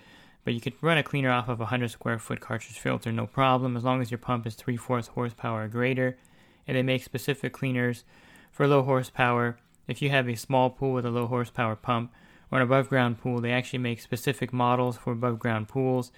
But 0.46 0.54
you 0.54 0.62
could 0.62 0.82
run 0.82 0.98
a 0.98 1.04
cleaner 1.04 1.30
off 1.30 1.50
of 1.50 1.60
a 1.60 1.64
100 1.64 1.92
square 1.92 2.18
foot 2.18 2.40
cartridge 2.40 2.80
filter, 2.80 3.12
no 3.12 3.28
problem, 3.28 3.76
as 3.76 3.84
long 3.84 4.02
as 4.02 4.10
your 4.10 4.18
pump 4.18 4.48
is 4.48 4.56
3 4.56 4.78
4 4.78 5.02
horsepower 5.14 5.66
or 5.66 5.68
greater. 5.68 6.18
And 6.66 6.78
they 6.78 6.84
make 6.84 7.04
specific 7.04 7.54
cleaners 7.54 8.04
for 8.52 8.68
low 8.68 8.84
horsepower. 8.84 9.58
If 9.90 10.02
you 10.02 10.10
have 10.12 10.30
a 10.30 10.36
small 10.36 10.70
pool 10.70 10.94
with 10.94 11.06
a 11.06 11.12
low 11.12 11.28
horsepower 11.28 11.76
pump 11.76 12.14
or 12.52 12.60
an 12.60 12.64
above 12.64 12.88
ground 12.88 13.20
pool, 13.20 13.42
they 13.42 13.52
actually 13.52 13.80
make 13.80 14.00
specific 14.00 14.54
models 14.54 14.98
for 14.98 15.12
above 15.12 15.40
ground 15.40 15.68
pools 15.68 16.12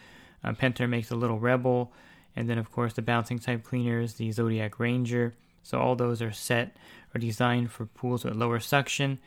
um, 0.44 0.56
Pentair 0.56 0.90
makes 0.90 1.12
a 1.12 1.16
little 1.16 1.40
Rebel, 1.40 1.92
and 2.36 2.50
then 2.50 2.58
of 2.58 2.72
course 2.72 2.94
the 2.94 3.02
bouncing 3.02 3.40
type 3.40 3.64
cleaners, 3.64 4.16
the 4.16 4.32
Zodiac 4.32 4.80
Ranger. 4.80 5.34
So 5.64 5.80
all 5.80 5.96
those 5.96 6.22
are 6.22 6.32
set 6.32 6.76
or 7.14 7.20
designed 7.20 7.72
for 7.72 7.86
pools 7.86 8.24
with 8.24 8.36
lower 8.36 8.60
suction. 8.60 9.20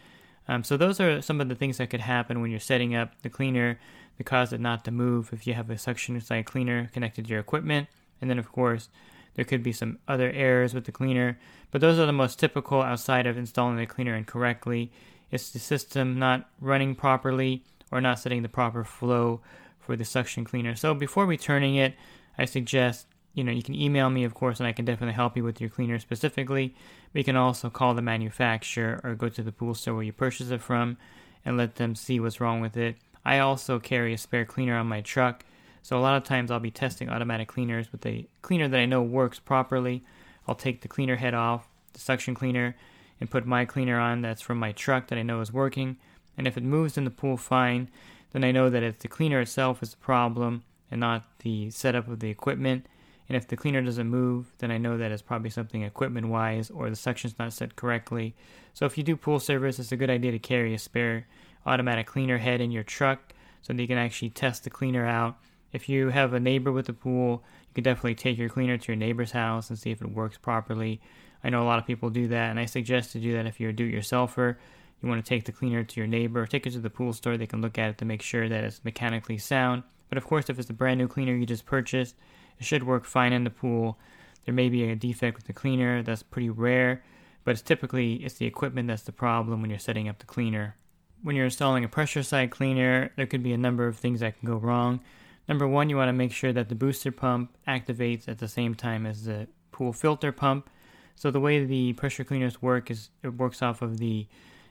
Um, 0.49 0.65
so 0.65 0.77
those 0.77 1.01
are 1.01 1.23
some 1.23 1.41
of 1.41 1.49
the 1.49 1.55
things 1.55 1.79
that 1.79 1.91
could 1.91 2.01
happen 2.01 2.41
when 2.41 2.51
you're 2.51 2.61
setting 2.61 2.95
up 2.95 3.13
the 3.23 3.31
cleaner 3.31 3.79
to 4.19 4.25
cause 4.25 4.53
it 4.53 4.61
not 4.61 4.85
to 4.85 4.91
move 4.91 5.31
if 5.33 5.47
you 5.47 5.55
have 5.55 5.71
a 5.71 5.79
suction 5.79 6.21
side 6.21 6.47
cleaner 6.47 6.91
connected 6.93 7.25
to 7.25 7.31
your 7.31 7.41
equipment. 7.41 7.89
And 8.21 8.29
then 8.29 8.39
of 8.39 8.51
course 8.51 8.89
there 9.35 9.45
could 9.45 9.63
be 9.63 9.73
some 9.73 9.99
other 10.07 10.31
errors 10.31 10.75
with 10.75 10.85
the 10.85 10.93
cleaner, 10.93 11.39
but 11.71 11.81
those 11.81 11.99
are 11.99 12.07
the 12.07 12.13
most 12.13 12.39
typical 12.39 12.83
outside 12.83 13.27
of 13.27 13.37
installing 13.37 13.77
the 13.77 13.87
cleaner 13.87 14.15
incorrectly. 14.15 14.93
It's 15.31 15.51
the 15.51 15.59
system 15.59 16.19
not 16.19 16.49
running 16.61 16.95
properly 16.95 17.65
or 17.91 18.01
not 18.01 18.19
setting 18.19 18.43
the 18.43 18.49
proper 18.49 18.85
flow 18.85 19.41
for 19.81 19.97
the 19.97 20.05
suction 20.05 20.45
cleaner. 20.45 20.75
So 20.75 20.95
before 20.95 21.27
returning 21.27 21.77
it, 21.77 21.95
I 22.39 22.45
suggest 22.45 23.07
you 23.35 23.43
know 23.43 23.53
you 23.53 23.63
can 23.63 23.75
email 23.75 24.11
me 24.11 24.25
of 24.25 24.35
course 24.35 24.61
and 24.61 24.67
I 24.67 24.73
can 24.73 24.85
definitely 24.85 25.15
help 25.15 25.37
you 25.37 25.45
with 25.45 25.61
your 25.61 25.71
cleaner 25.71 25.99
specifically. 25.99 26.75
But 27.13 27.19
you 27.19 27.25
can 27.25 27.37
also 27.37 27.71
call 27.71 27.95
the 27.95 28.03
manufacturer 28.03 29.01
or 29.05 29.15
go 29.15 29.29
to 29.29 29.43
the 29.43 29.53
pool 29.53 29.75
store 29.75 29.95
where 29.95 30.05
you 30.05 30.13
purchase 30.13 30.51
it 30.51 30.63
from 30.63 30.97
and 31.45 31.57
let 31.57 31.77
them 31.77 31.95
see 31.95 32.21
what's 32.21 32.41
wrong 32.41 32.61
with 32.61 32.77
it. 32.77 32.97
I 33.25 33.39
also 33.39 33.79
carry 33.79 34.15
a 34.15 34.19
spare 34.19 34.45
cleaner 34.45 34.77
on 34.77 34.87
my 34.87 35.01
truck, 35.01 35.45
so 35.85 35.99
a 35.99 36.01
lot 36.01 36.17
of 36.17 36.25
times 36.25 36.51
I'll 36.51 36.61
be 36.61 36.71
testing 36.71 37.11
automatic 37.11 37.47
cleaners 37.47 37.93
with 37.93 38.07
a 38.07 38.27
cleaner 38.41 38.69
that 38.69 38.81
I 38.81 38.87
know 38.87 39.03
works 39.03 39.39
properly. 39.39 40.03
I'll 40.49 40.55
take 40.55 40.81
the 40.81 40.89
cleaner 40.89 41.17
head 41.17 41.35
off, 41.35 41.69
the 41.93 42.01
suction 42.01 42.35
cleaner, 42.35 42.75
and 43.21 43.31
put 43.31 43.45
my 43.45 43.67
cleaner 43.67 44.01
on 44.01 44.23
that's 44.23 44.41
from 44.41 44.59
my 44.59 44.73
truck 44.73 45.09
that 45.09 45.19
I 45.19 45.23
know 45.23 45.43
is 45.43 45.53
working. 45.53 45.99
And 46.39 46.47
if 46.47 46.57
it 46.57 46.63
moves 46.63 46.97
in 46.97 47.05
the 47.05 47.11
pool 47.11 47.37
fine, 47.37 47.91
then 48.33 48.45
I 48.45 48.51
know 48.51 48.71
that 48.71 48.83
it's 48.83 49.03
the 49.03 49.09
cleaner 49.09 49.43
itself 49.43 49.83
is 49.83 49.91
the 49.91 49.99
problem 49.99 50.65
and 50.91 51.01
not 51.01 51.25
the 51.41 51.69
setup 51.69 52.09
of 52.09 52.21
the 52.21 52.31
equipment. 52.31 52.87
And 53.29 53.37
if 53.37 53.47
the 53.47 53.57
cleaner 53.57 53.83
doesn't 53.83 54.09
move, 54.09 54.55
then 54.59 54.71
I 54.71 54.79
know 54.79 54.97
that 54.97 55.13
it's 55.13 55.21
probably 55.21 55.51
something 55.51 55.83
equipment 55.83 56.29
wise 56.29 56.71
or 56.71 56.89
the 56.89 56.97
suction's 56.97 57.39
not 57.39 57.53
set 57.53 57.77
correctly. 57.77 58.35
So 58.73 58.87
if 58.87 58.97
you 58.97 59.05
do 59.05 59.17
pool 59.17 59.39
service, 59.39 59.79
it's 59.79 59.93
a 59.93 59.99
good 59.99 60.09
idea 60.09 60.33
to 60.33 60.39
carry 60.39 60.73
a 60.73 60.79
spare 60.79 61.27
automatic 61.67 62.07
cleaner 62.07 62.39
head 62.39 62.63
in 62.63 62.71
your 62.71 62.85
truck 62.85 63.35
so 63.61 63.75
that 63.75 63.83
you 63.83 63.89
can 63.89 63.99
actually 63.99 64.31
test 64.31 64.65
the 64.65 64.71
cleaner 64.71 65.05
out. 65.07 65.37
If 65.75 65.89
you 65.89 66.11
have 66.11 66.33
a 66.33 66.39
neighbor 66.39 66.71
with 66.71 66.89
a 66.89 66.93
pool, 66.93 67.43
you 67.63 67.75
can 67.75 67.83
definitely 67.83 68.15
take 68.15 68.39
your 68.39 68.49
cleaner 68.49 68.79
to 68.79 68.93
your 68.93 68.97
neighbor's 68.97 69.33
house 69.33 69.71
and 69.71 69.77
see 69.79 69.91
if 69.91 70.01
it 70.01 70.13
works 70.13 70.39
properly. 70.39 71.01
I 71.43 71.51
know 71.51 71.65
a 71.65 71.67
lot 71.67 71.81
of 71.81 71.87
people 71.87 72.11
do 72.11 72.29
that, 72.29 72.51
and 72.51 72.61
I 72.61 72.67
suggest 72.67 73.11
to 73.13 73.19
do 73.19 73.33
that 73.33 73.47
if 73.47 73.59
you're 73.59 73.71
a 73.71 73.73
do 73.73 73.85
it 73.85 73.93
yourselfer. 73.93 74.55
You 75.03 75.09
want 75.09 75.25
to 75.25 75.29
take 75.29 75.47
the 75.47 75.53
cleaner 75.53 75.83
to 75.83 76.01
your 76.01 76.07
neighbor, 76.07 76.47
take 76.47 76.65
it 76.65 76.75
to 76.75 76.79
the 76.79 76.91
pool 76.91 77.13
store, 77.13 77.37
they 77.37 77.49
can 77.49 77.61
look 77.61 77.77
at 77.77 77.91
it 77.91 77.99
to 77.99 78.05
make 78.05 78.23
sure 78.23 78.49
that 78.49 78.63
it's 78.63 78.85
mechanically 78.85 79.37
sound. 79.37 79.83
But 80.09 80.17
of 80.17 80.25
course, 80.29 80.49
if 80.49 80.61
it's 80.61 80.71
a 80.71 80.75
brand 80.75 80.99
new 80.99 81.09
cleaner 81.09 81.35
you 81.35 81.45
just 81.45 81.67
purchased, 81.67 82.15
it 82.61 82.65
should 82.65 82.85
work 82.85 83.05
fine 83.05 83.33
in 83.33 83.43
the 83.43 83.51
pool. 83.51 83.99
There 84.45 84.55
may 84.55 84.69
be 84.69 84.85
a 84.85 84.95
defect 84.95 85.37
with 85.37 85.49
the 85.49 85.53
cleaner, 85.53 86.05
that's 86.05 86.23
pretty 86.23 86.51
rare, 86.51 87.03
but 87.43 87.51
it's 87.51 87.63
typically 87.63 88.15
it's 88.25 88.37
the 88.37 88.47
equipment 88.47 88.87
that's 88.87 89.03
the 89.03 89.11
problem 89.13 89.61
when 89.61 89.71
you're 89.71 89.81
setting 89.81 90.09
up 90.09 90.21
the 90.21 90.25
cleaner. 90.25 90.77
When 91.25 91.35
you're 91.35 91.47
installing 91.47 91.83
a 91.83 91.89
pressure 91.89 92.23
side 92.23 92.53
cleaner, 92.53 93.11
there 93.17 93.27
could 93.27 93.43
be 93.43 93.53
a 93.53 93.59
number 93.59 93.89
of 93.89 93.97
things 93.97 94.21
that 94.21 94.39
can 94.39 94.47
go 94.47 94.57
wrong. 94.57 95.01
Number 95.49 95.69
one, 95.69 95.91
you 95.91 95.97
want 95.97 96.09
to 96.09 96.15
make 96.15 96.33
sure 96.33 96.53
that 96.53 96.69
the 96.69 96.75
booster 96.75 97.13
pump 97.13 97.55
activates 97.69 98.29
at 98.29 98.39
the 98.39 98.49
same 98.49 98.75
time 98.75 99.05
as 99.05 99.25
the 99.25 99.47
pool 99.73 99.93
filter 99.93 100.33
pump. 100.33 100.71
So 101.17 101.31
the 101.31 101.41
way 101.41 101.65
the 101.65 101.93
pressure 101.93 102.25
cleaners 102.25 102.63
work 102.63 102.91
is 102.91 103.11
it 103.23 103.35
works 103.35 103.63
off 103.63 103.83
of 103.83 103.99
the 103.99 104.27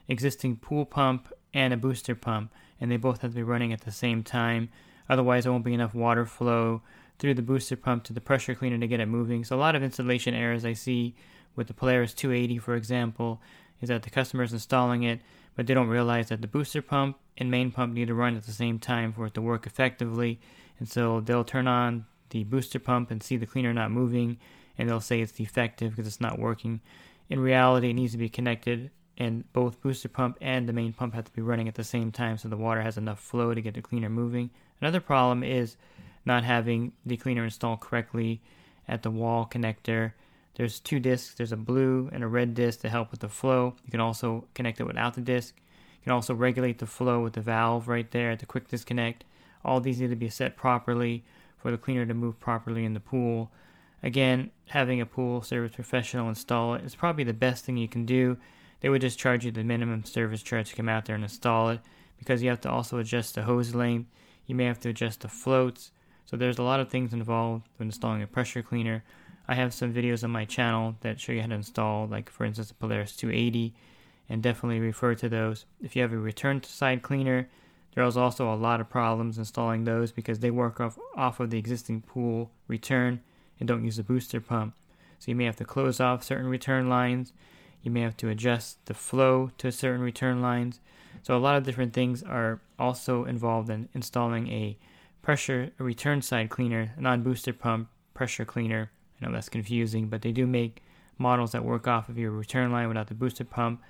existing 0.08 0.56
pool 0.56 0.84
pump 0.84 1.32
and 1.52 1.72
a 1.72 1.76
booster 1.76 2.14
pump, 2.14 2.52
and 2.80 2.90
they 2.90 2.96
both 2.96 3.22
have 3.22 3.30
to 3.30 3.36
be 3.36 3.42
running 3.42 3.72
at 3.72 3.82
the 3.82 3.92
same 3.92 4.22
time. 4.22 4.68
Otherwise, 5.08 5.44
there 5.44 5.52
won't 5.52 5.64
be 5.64 5.74
enough 5.74 5.94
water 5.94 6.26
flow 6.26 6.82
through 7.18 7.34
the 7.34 7.42
booster 7.42 7.76
pump 7.76 8.04
to 8.04 8.12
the 8.12 8.20
pressure 8.20 8.54
cleaner 8.54 8.78
to 8.78 8.86
get 8.86 9.00
it 9.00 9.06
moving. 9.06 9.44
So 9.44 9.56
a 9.56 9.58
lot 9.58 9.76
of 9.76 9.82
installation 9.82 10.34
errors 10.34 10.64
I 10.64 10.72
see 10.72 11.14
with 11.54 11.68
the 11.68 11.74
Polaris 11.74 12.12
280, 12.14 12.58
for 12.58 12.74
example, 12.74 13.40
is 13.80 13.88
that 13.88 14.02
the 14.02 14.10
customer 14.10 14.42
is 14.42 14.52
installing 14.52 15.04
it, 15.04 15.20
but 15.54 15.66
they 15.66 15.74
don't 15.74 15.88
realize 15.88 16.28
that 16.28 16.40
the 16.40 16.48
booster 16.48 16.82
pump 16.82 17.16
and 17.38 17.50
main 17.50 17.70
pump 17.70 17.92
need 17.92 18.08
to 18.08 18.14
run 18.14 18.36
at 18.36 18.44
the 18.44 18.52
same 18.52 18.78
time 18.78 19.12
for 19.12 19.26
it 19.26 19.34
to 19.34 19.42
work 19.42 19.66
effectively. 19.66 20.40
And 20.78 20.88
so 20.88 21.20
they'll 21.20 21.44
turn 21.44 21.66
on 21.66 22.06
the 22.30 22.44
booster 22.44 22.78
pump 22.78 23.10
and 23.10 23.22
see 23.22 23.36
the 23.36 23.46
cleaner 23.46 23.72
not 23.72 23.90
moving, 23.90 24.38
and 24.76 24.88
they'll 24.88 25.00
say 25.00 25.20
it's 25.20 25.32
defective 25.32 25.90
because 25.90 26.06
it's 26.06 26.20
not 26.20 26.38
working. 26.38 26.80
In 27.30 27.40
reality, 27.40 27.90
it 27.90 27.94
needs 27.94 28.12
to 28.12 28.18
be 28.18 28.28
connected, 28.28 28.90
and 29.16 29.50
both 29.52 29.80
booster 29.80 30.08
pump 30.08 30.36
and 30.40 30.68
the 30.68 30.72
main 30.72 30.92
pump 30.92 31.14
have 31.14 31.24
to 31.24 31.32
be 31.32 31.42
running 31.42 31.68
at 31.68 31.76
the 31.76 31.84
same 31.84 32.10
time 32.10 32.36
so 32.36 32.48
the 32.48 32.56
water 32.56 32.82
has 32.82 32.98
enough 32.98 33.20
flow 33.20 33.54
to 33.54 33.62
get 33.62 33.74
the 33.74 33.82
cleaner 33.82 34.08
moving. 34.08 34.50
Another 34.80 35.00
problem 35.00 35.42
is 35.42 35.76
not 36.24 36.44
having 36.44 36.92
the 37.06 37.16
cleaner 37.16 37.44
installed 37.44 37.80
correctly 37.80 38.40
at 38.88 39.02
the 39.02 39.10
wall 39.10 39.48
connector. 39.50 40.12
There's 40.56 40.80
two 40.80 41.00
discs, 41.00 41.34
there's 41.34 41.52
a 41.52 41.56
blue 41.56 42.10
and 42.12 42.22
a 42.22 42.28
red 42.28 42.54
disc 42.54 42.80
to 42.80 42.88
help 42.88 43.10
with 43.10 43.20
the 43.20 43.28
flow. 43.28 43.74
You 43.84 43.90
can 43.90 44.00
also 44.00 44.46
connect 44.54 44.80
it 44.80 44.86
without 44.86 45.14
the 45.14 45.20
disc. 45.20 45.54
You 45.56 46.04
can 46.04 46.12
also 46.12 46.34
regulate 46.34 46.78
the 46.78 46.86
flow 46.86 47.22
with 47.22 47.34
the 47.34 47.40
valve 47.40 47.88
right 47.88 48.10
there 48.10 48.30
at 48.30 48.40
the 48.40 48.46
quick 48.46 48.68
disconnect. 48.68 49.24
All 49.64 49.80
these 49.80 50.00
need 50.00 50.10
to 50.10 50.16
be 50.16 50.28
set 50.28 50.56
properly 50.56 51.24
for 51.56 51.70
the 51.70 51.78
cleaner 51.78 52.04
to 52.06 52.14
move 52.14 52.38
properly 52.38 52.84
in 52.84 52.94
the 52.94 53.00
pool. 53.00 53.50
Again, 54.02 54.50
having 54.68 55.00
a 55.00 55.06
pool 55.06 55.42
service 55.42 55.72
professional 55.72 56.28
install 56.28 56.74
it 56.74 56.84
is 56.84 56.94
probably 56.94 57.24
the 57.24 57.32
best 57.32 57.64
thing 57.64 57.76
you 57.76 57.88
can 57.88 58.04
do. 58.04 58.36
They 58.80 58.90
would 58.90 59.00
just 59.00 59.18
charge 59.18 59.46
you 59.46 59.50
the 59.50 59.64
minimum 59.64 60.04
service 60.04 60.42
charge 60.42 60.70
to 60.70 60.76
come 60.76 60.90
out 60.90 61.06
there 61.06 61.14
and 61.14 61.24
install 61.24 61.70
it 61.70 61.80
because 62.18 62.42
you 62.42 62.50
have 62.50 62.60
to 62.62 62.70
also 62.70 62.98
adjust 62.98 63.34
the 63.34 63.42
hose 63.42 63.74
length. 63.74 64.10
You 64.46 64.54
may 64.54 64.66
have 64.66 64.80
to 64.80 64.90
adjust 64.90 65.20
the 65.20 65.28
floats. 65.28 65.90
So 66.26 66.36
there's 66.36 66.58
a 66.58 66.62
lot 66.62 66.80
of 66.80 66.90
things 66.90 67.14
involved 67.14 67.66
when 67.76 67.88
installing 67.88 68.22
a 68.22 68.26
pressure 68.26 68.62
cleaner. 68.62 69.02
I 69.46 69.54
have 69.54 69.74
some 69.74 69.92
videos 69.92 70.24
on 70.24 70.30
my 70.30 70.44
channel 70.44 70.96
that 71.00 71.20
show 71.20 71.32
you 71.32 71.40
how 71.40 71.48
to 71.48 71.54
install, 71.54 72.06
like 72.06 72.30
for 72.30 72.44
instance, 72.44 72.68
the 72.68 72.74
Polaris 72.74 73.16
280, 73.16 73.74
and 74.28 74.42
definitely 74.42 74.80
refer 74.80 75.14
to 75.14 75.28
those. 75.28 75.66
If 75.82 75.96
you 75.96 76.02
have 76.02 76.12
a 76.12 76.18
return 76.18 76.62
side 76.62 77.02
cleaner, 77.02 77.48
there's 77.94 78.16
also 78.16 78.52
a 78.52 78.56
lot 78.56 78.80
of 78.80 78.90
problems 78.90 79.38
installing 79.38 79.84
those 79.84 80.10
because 80.12 80.40
they 80.40 80.50
work 80.50 80.80
off, 80.80 80.98
off 81.16 81.40
of 81.40 81.50
the 81.50 81.58
existing 81.58 82.02
pool 82.02 82.50
return 82.66 83.20
and 83.58 83.68
don't 83.68 83.84
use 83.84 83.98
a 83.98 84.04
booster 84.04 84.40
pump. 84.40 84.74
So 85.18 85.30
you 85.30 85.36
may 85.36 85.44
have 85.44 85.56
to 85.56 85.64
close 85.64 86.00
off 86.00 86.24
certain 86.24 86.48
return 86.48 86.88
lines. 86.88 87.32
You 87.82 87.90
may 87.90 88.00
have 88.00 88.16
to 88.18 88.28
adjust 88.28 88.84
the 88.86 88.94
flow 88.94 89.50
to 89.58 89.70
certain 89.70 90.00
return 90.00 90.42
lines. 90.42 90.80
So 91.22 91.36
a 91.36 91.38
lot 91.38 91.56
of 91.56 91.64
different 91.64 91.92
things 91.92 92.22
are 92.22 92.60
also 92.78 93.24
involved 93.24 93.70
in 93.70 93.88
installing 93.94 94.48
a 94.48 94.76
pressure 95.22 95.70
a 95.78 95.84
return 95.84 96.20
side 96.20 96.50
cleaner, 96.50 96.92
non-booster 96.98 97.52
pump 97.52 97.88
pressure 98.12 98.44
cleaner. 98.44 98.90
I 99.20 99.26
know 99.26 99.32
that's 99.32 99.48
confusing, 99.48 100.08
but 100.08 100.22
they 100.22 100.32
do 100.32 100.46
make 100.46 100.82
models 101.16 101.52
that 101.52 101.64
work 101.64 101.86
off 101.86 102.08
of 102.08 102.18
your 102.18 102.30
return 102.32 102.72
line 102.72 102.88
without 102.88 103.06
the 103.06 103.14
booster 103.14 103.44
pump, 103.44 103.80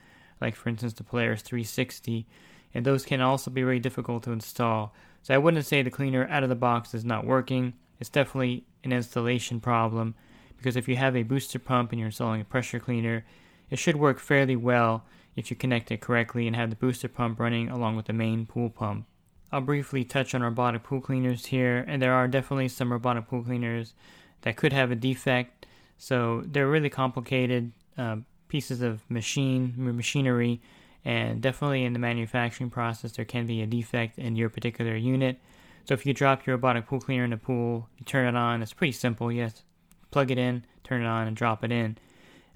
like 0.41 0.55
for 0.55 0.69
instance 0.69 0.93
the 0.93 1.05
Polaris 1.05 1.43
360, 1.43 2.27
and 2.75 2.85
those 2.85 3.04
can 3.04 3.21
also 3.21 3.50
be 3.50 3.62
very 3.62 3.78
difficult 3.78 4.25
to 4.25 4.33
install. 4.33 4.95
So 5.23 5.35
I 5.35 5.38
wouldn't 5.38 5.64
say 5.64 5.83
the 5.83 5.90
cleaner 5.90 6.26
out 6.28 6.43
of 6.43 6.49
the 6.49 6.54
box 6.54 6.93
is 6.93 7.04
not 7.04 7.25
working. 7.25 7.75
It's 8.00 8.11
definitely 8.11 8.64
an 8.83 8.93
installation 8.93 9.61
problem 9.61 10.14
because 10.57 10.76
if 10.76 10.88
you 10.88 10.97
have 10.97 11.16
a 11.16 11.23
booster 11.23 11.59
pump 11.59 11.93
and 11.93 11.99
you're 11.99 12.09
installing 12.09 12.40
a 12.40 12.45
pressure 12.45 12.81
cleaner, 12.81 13.25
it 13.71 13.78
should 13.78 13.97
work 13.97 14.19
fairly 14.19 14.57
well 14.57 15.04
if 15.37 15.50
you 15.50 15.57
connect 15.57 15.90
it 15.90 16.00
correctly 16.00 16.47
and 16.47 16.57
have 16.57 16.71
the 16.71 16.76
booster 16.76 17.09
pump 17.09 17.38
running 17.40 17.69
along 17.69 17.97
with 17.97 18.07
the 18.07 18.12
main 18.12 18.47
pool 18.47 18.71
pump. 18.71 19.07
I'll 19.52 19.61
briefly 19.61 20.04
touch 20.04 20.35
on 20.35 20.43
robotic 20.43 20.83
pool 20.83 21.00
cleaners 21.00 21.47
here, 21.47 21.85
and 21.87 22.02
there 22.02 22.12
are 22.12 22.26
definitely 22.26 22.69
some 22.69 22.90
robotic 22.90 23.28
pool 23.28 23.43
cleaners 23.43 23.95
that 24.43 24.57
could 24.57 24.73
have 24.73 24.90
a 24.90 24.97
defect. 24.97 25.66
So 25.97 26.43
they're 26.47 26.69
really 26.69 26.90
complicated 26.90 27.73
uh, 27.97 28.16
pieces 28.49 28.83
of 28.83 29.09
machine 29.09 29.75
machinery, 29.76 30.61
and 31.05 31.41
definitely 31.41 31.85
in 31.85 31.93
the 31.93 31.99
manufacturing 31.99 32.71
process 32.71 33.13
there 33.13 33.25
can 33.25 33.47
be 33.47 33.61
a 33.63 33.67
defect 33.67 34.19
in 34.19 34.37
your 34.37 34.49
particular 34.49 34.97
unit. 34.97 35.39
So 35.85 35.93
if 35.93 36.07
you 36.07 36.15
drop 36.15 36.47
your 36.47 36.57
robotic 36.57 36.87
pool 36.87 37.01
cleaner 37.01 37.25
in 37.25 37.31
the 37.31 37.37
pool, 37.37 37.89
you 37.99 38.05
turn 38.05 38.27
it 38.27 38.39
on. 38.39 38.63
It's 38.63 38.73
pretty 38.73 38.93
simple. 38.93 39.31
Yes, 39.31 39.63
plug 40.11 40.31
it 40.31 40.39
in, 40.39 40.65
turn 40.83 41.03
it 41.03 41.07
on, 41.07 41.27
and 41.27 41.37
drop 41.37 41.63
it 41.63 41.71
in, 41.71 41.99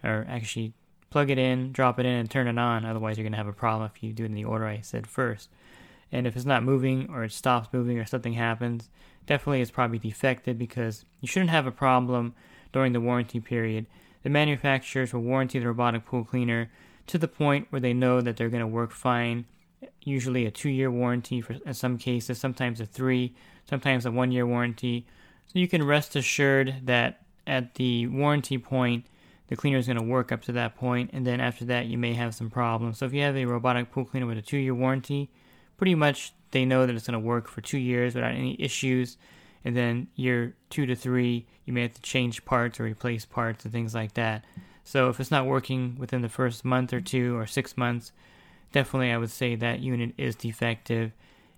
or 0.02 0.26
actually 0.28 0.72
plug 1.10 1.30
it 1.30 1.38
in, 1.38 1.72
drop 1.72 1.98
it 1.98 2.06
in, 2.06 2.12
and 2.12 2.30
turn 2.30 2.48
it 2.48 2.58
on. 2.58 2.84
Otherwise, 2.86 3.18
you're 3.18 3.24
gonna 3.24 3.36
have 3.36 3.46
a 3.46 3.52
problem 3.52 3.90
if 3.94 4.02
you 4.02 4.12
do 4.12 4.24
it 4.24 4.26
in 4.26 4.34
the 4.34 4.44
order 4.44 4.66
I 4.66 4.80
said 4.80 5.06
first. 5.06 5.50
And 6.10 6.26
if 6.26 6.36
it's 6.36 6.46
not 6.46 6.62
moving 6.62 7.08
or 7.10 7.24
it 7.24 7.32
stops 7.32 7.68
moving 7.72 7.98
or 7.98 8.06
something 8.06 8.32
happens, 8.32 8.88
definitely 9.26 9.60
it's 9.60 9.70
probably 9.70 9.98
defective 9.98 10.56
because 10.56 11.04
you 11.20 11.28
shouldn't 11.28 11.50
have 11.50 11.66
a 11.66 11.70
problem 11.70 12.34
during 12.72 12.94
the 12.94 13.00
warranty 13.00 13.40
period. 13.40 13.86
The 14.22 14.30
manufacturers 14.30 15.12
will 15.12 15.20
warranty 15.20 15.58
the 15.58 15.66
robotic 15.66 16.06
pool 16.06 16.24
cleaner 16.24 16.70
to 17.08 17.18
the 17.18 17.28
point 17.28 17.66
where 17.70 17.80
they 17.80 17.92
know 17.92 18.20
that 18.20 18.36
they're 18.36 18.48
going 18.48 18.60
to 18.60 18.66
work 18.66 18.92
fine. 18.92 19.46
Usually 20.02 20.46
a 20.46 20.50
two 20.50 20.70
year 20.70 20.90
warranty 20.90 21.40
for 21.40 21.54
in 21.64 21.74
some 21.74 21.98
cases, 21.98 22.38
sometimes 22.38 22.80
a 22.80 22.86
three, 22.86 23.34
sometimes 23.68 24.06
a 24.06 24.10
one 24.10 24.32
year 24.32 24.46
warranty. 24.46 25.06
So 25.46 25.58
you 25.58 25.68
can 25.68 25.82
rest 25.82 26.16
assured 26.16 26.82
that 26.84 27.22
at 27.46 27.74
the 27.76 28.06
warranty 28.06 28.58
point, 28.58 29.06
the 29.48 29.56
cleaner 29.56 29.78
is 29.78 29.86
going 29.86 29.96
to 29.96 30.02
work 30.02 30.30
up 30.30 30.42
to 30.42 30.52
that 30.52 30.76
point, 30.76 31.10
and 31.14 31.26
then 31.26 31.40
after 31.40 31.64
that, 31.64 31.86
you 31.86 31.96
may 31.96 32.12
have 32.12 32.34
some 32.34 32.50
problems. 32.50 32.98
So 32.98 33.06
if 33.06 33.14
you 33.14 33.22
have 33.22 33.36
a 33.36 33.46
robotic 33.46 33.90
pool 33.90 34.04
cleaner 34.04 34.26
with 34.26 34.36
a 34.36 34.42
two 34.42 34.58
year 34.58 34.74
warranty, 34.74 35.30
pretty 35.78 35.94
much 35.94 36.34
they 36.50 36.64
know 36.64 36.86
that 36.86 36.94
it's 36.94 37.06
going 37.06 37.20
to 37.20 37.26
work 37.26 37.48
for 37.48 37.62
two 37.62 37.78
years 37.78 38.14
without 38.14 38.32
any 38.32 38.56
issues. 38.60 39.16
And 39.64 39.76
then 39.76 40.08
year 40.14 40.54
two 40.70 40.86
to 40.86 40.94
three, 40.94 41.46
you 41.64 41.72
may 41.72 41.82
have 41.82 41.94
to 41.94 42.02
change 42.02 42.44
parts 42.44 42.78
or 42.78 42.84
replace 42.84 43.24
parts 43.24 43.64
and 43.64 43.72
things 43.72 43.94
like 43.94 44.14
that. 44.14 44.44
So 44.88 45.10
if 45.10 45.20
it's 45.20 45.30
not 45.30 45.44
working 45.44 45.96
within 45.98 46.22
the 46.22 46.30
first 46.30 46.64
month 46.64 46.94
or 46.94 47.00
two 47.02 47.36
or 47.36 47.46
six 47.46 47.76
months, 47.76 48.10
definitely 48.72 49.12
I 49.12 49.18
would 49.18 49.30
say 49.30 49.54
that 49.54 49.80
unit 49.80 50.14
is 50.16 50.34
defective 50.34 51.12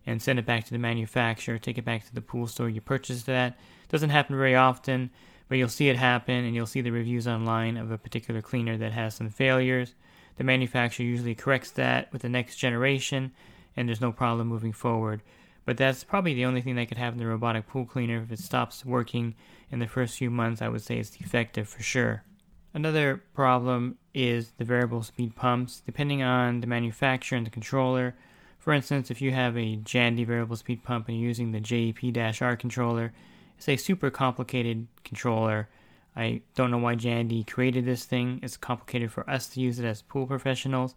and 0.05 0.21
send 0.21 0.41
it 0.41 0.47
back 0.47 0.65
to 0.65 0.73
the 0.73 0.81
manufacturer, 0.81 1.57
take 1.57 1.79
it 1.79 1.85
back 1.85 2.05
to 2.05 2.13
the 2.13 2.23
pool 2.23 2.49
store 2.49 2.69
you 2.69 2.81
purchased 2.81 3.27
that. 3.27 3.57
Doesn't 3.89 4.11
happen 4.11 4.37
very 4.37 4.57
often, 4.57 5.11
but 5.49 5.59
you'll 5.59 5.69
see 5.69 5.89
it 5.89 5.97
happen 5.97 6.45
and 6.45 6.57
you'll 6.57 6.67
see 6.67 6.81
the 6.81 6.91
reviews 6.91 7.29
online 7.29 7.77
of 7.77 7.93
a 7.93 7.99
particular 7.99 8.43
cleaner 8.43 8.77
that 8.79 8.91
has 8.91 9.15
some 9.15 9.31
failures. 9.31 9.95
The 10.37 10.43
manufacturer 10.43 11.07
usually 11.07 11.37
corrects 11.37 11.71
that 11.71 12.13
with 12.13 12.23
the 12.23 12.29
next 12.29 12.57
generation 12.57 13.31
and 13.77 13.87
there's 13.87 14.01
no 14.01 14.11
problem 14.11 14.49
moving 14.49 14.73
forward. 14.73 15.23
But 15.65 15.77
that's 15.77 16.03
probably 16.03 16.35
the 16.35 16.47
only 16.47 16.63
thing 16.63 16.75
that 16.75 16.89
could 16.89 16.99
happen 16.99 17.21
to 17.21 17.25
the 17.25 17.31
robotic 17.31 17.69
pool 17.69 17.87
cleaner. 17.87 18.23
If 18.23 18.33
it 18.33 18.41
stops 18.41 18.85
working 18.85 19.37
in 19.71 19.79
the 19.79 19.87
first 19.87 20.19
few 20.19 20.31
months, 20.31 20.61
I 20.61 20.69
would 20.69 20.83
say 20.83 20.99
it's 20.99 21.11
defective 21.11 21.69
for 21.69 21.81
sure. 21.81 22.25
Another 22.73 23.23
problem 23.35 23.99
is 24.15 24.53
the 24.59 24.65
variable 24.65 25.03
speed 25.03 25.35
pumps. 25.35 25.83
Depending 25.85 26.23
on 26.23 26.61
the 26.61 26.67
manufacturer 26.67 27.37
and 27.37 27.47
the 27.47 27.51
controller, 27.51 28.15
For 28.61 28.75
instance, 28.75 29.11
if 29.11 29.23
you 29.23 29.31
have 29.33 29.57
a 29.57 29.79
Jandy 29.79 30.27
variable 30.27 30.55
speed 30.55 30.85
pump 30.85 31.09
and 31.09 31.19
you're 31.19 31.29
using 31.29 31.51
the 31.51 31.61
JEP-R 31.61 32.57
controller, 32.57 33.13
it's 33.57 33.69
a 33.71 33.77
super 33.77 34.11
complicated 34.11 34.87
controller. 35.03 35.71
I 36.15 36.43
don't 36.55 36.71
know 36.71 36.79
why 36.79 36.95
Jandy 36.95 37.47
created 37.47 37.87
this 37.87 38.05
thing. 38.05 38.39
It's 38.43 38.59
complicated 38.59 39.13
for 39.13 39.29
us 39.29 39.47
to 39.49 39.61
use 39.61 39.79
it 39.79 39.87
as 39.87 40.03
pool 40.03 40.27
professionals 40.27 40.95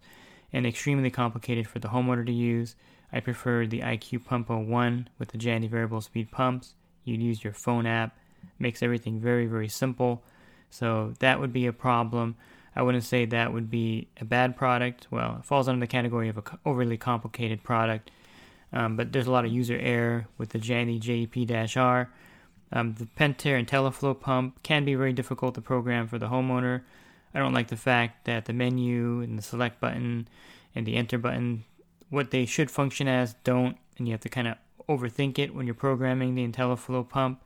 and 0.52 0.66
extremely 0.66 1.10
complicated 1.10 1.66
for 1.66 1.78
the 1.78 1.88
homeowner 1.88 2.26
to 2.26 2.32
use. 2.32 2.76
I 3.10 3.20
prefer 3.20 3.66
the 3.66 3.80
IQ 3.80 4.26
Pump 4.26 4.50
01 4.50 5.08
with 5.18 5.30
the 5.30 5.38
Jandy 5.38 5.68
variable 5.68 6.02
speed 6.02 6.30
pumps. 6.30 6.74
You'd 7.04 7.22
use 7.22 7.42
your 7.42 7.54
phone 7.54 7.86
app. 7.86 8.14
Makes 8.58 8.82
everything 8.82 9.20
very, 9.20 9.46
very 9.46 9.68
simple. 9.68 10.22
So 10.74 11.14
that 11.20 11.38
would 11.38 11.52
be 11.52 11.66
a 11.66 11.72
problem. 11.72 12.34
I 12.74 12.82
wouldn't 12.82 13.04
say 13.04 13.24
that 13.26 13.52
would 13.52 13.70
be 13.70 14.08
a 14.20 14.24
bad 14.24 14.56
product. 14.56 15.06
Well, 15.08 15.36
it 15.38 15.44
falls 15.44 15.68
under 15.68 15.78
the 15.78 15.86
category 15.86 16.28
of 16.28 16.36
an 16.36 16.44
overly 16.66 16.96
complicated 16.96 17.62
product. 17.62 18.10
Um, 18.72 18.96
but 18.96 19.12
there's 19.12 19.28
a 19.28 19.30
lot 19.30 19.44
of 19.44 19.52
user 19.52 19.78
error 19.78 20.26
with 20.36 20.48
the 20.48 20.58
Jandy 20.58 20.98
JEP-R. 20.98 22.10
Um, 22.72 22.94
the 22.94 23.04
Pentair 23.04 23.64
IntelliFlo 23.64 24.18
pump 24.18 24.60
can 24.64 24.84
be 24.84 24.96
very 24.96 25.12
difficult 25.12 25.54
to 25.54 25.60
program 25.60 26.08
for 26.08 26.18
the 26.18 26.26
homeowner. 26.26 26.82
I 27.32 27.38
don't 27.38 27.52
like 27.52 27.68
the 27.68 27.76
fact 27.76 28.24
that 28.24 28.46
the 28.46 28.52
menu 28.52 29.20
and 29.20 29.38
the 29.38 29.42
select 29.42 29.80
button 29.80 30.26
and 30.74 30.84
the 30.84 30.96
enter 30.96 31.18
button, 31.18 31.62
what 32.10 32.32
they 32.32 32.46
should 32.46 32.68
function 32.68 33.06
as, 33.06 33.34
don't, 33.44 33.76
and 33.96 34.08
you 34.08 34.12
have 34.12 34.22
to 34.22 34.28
kind 34.28 34.48
of 34.48 34.56
overthink 34.88 35.38
it 35.38 35.54
when 35.54 35.66
you're 35.66 35.74
programming 35.74 36.34
the 36.34 36.48
IntelliFlo 36.48 37.08
pump. 37.08 37.40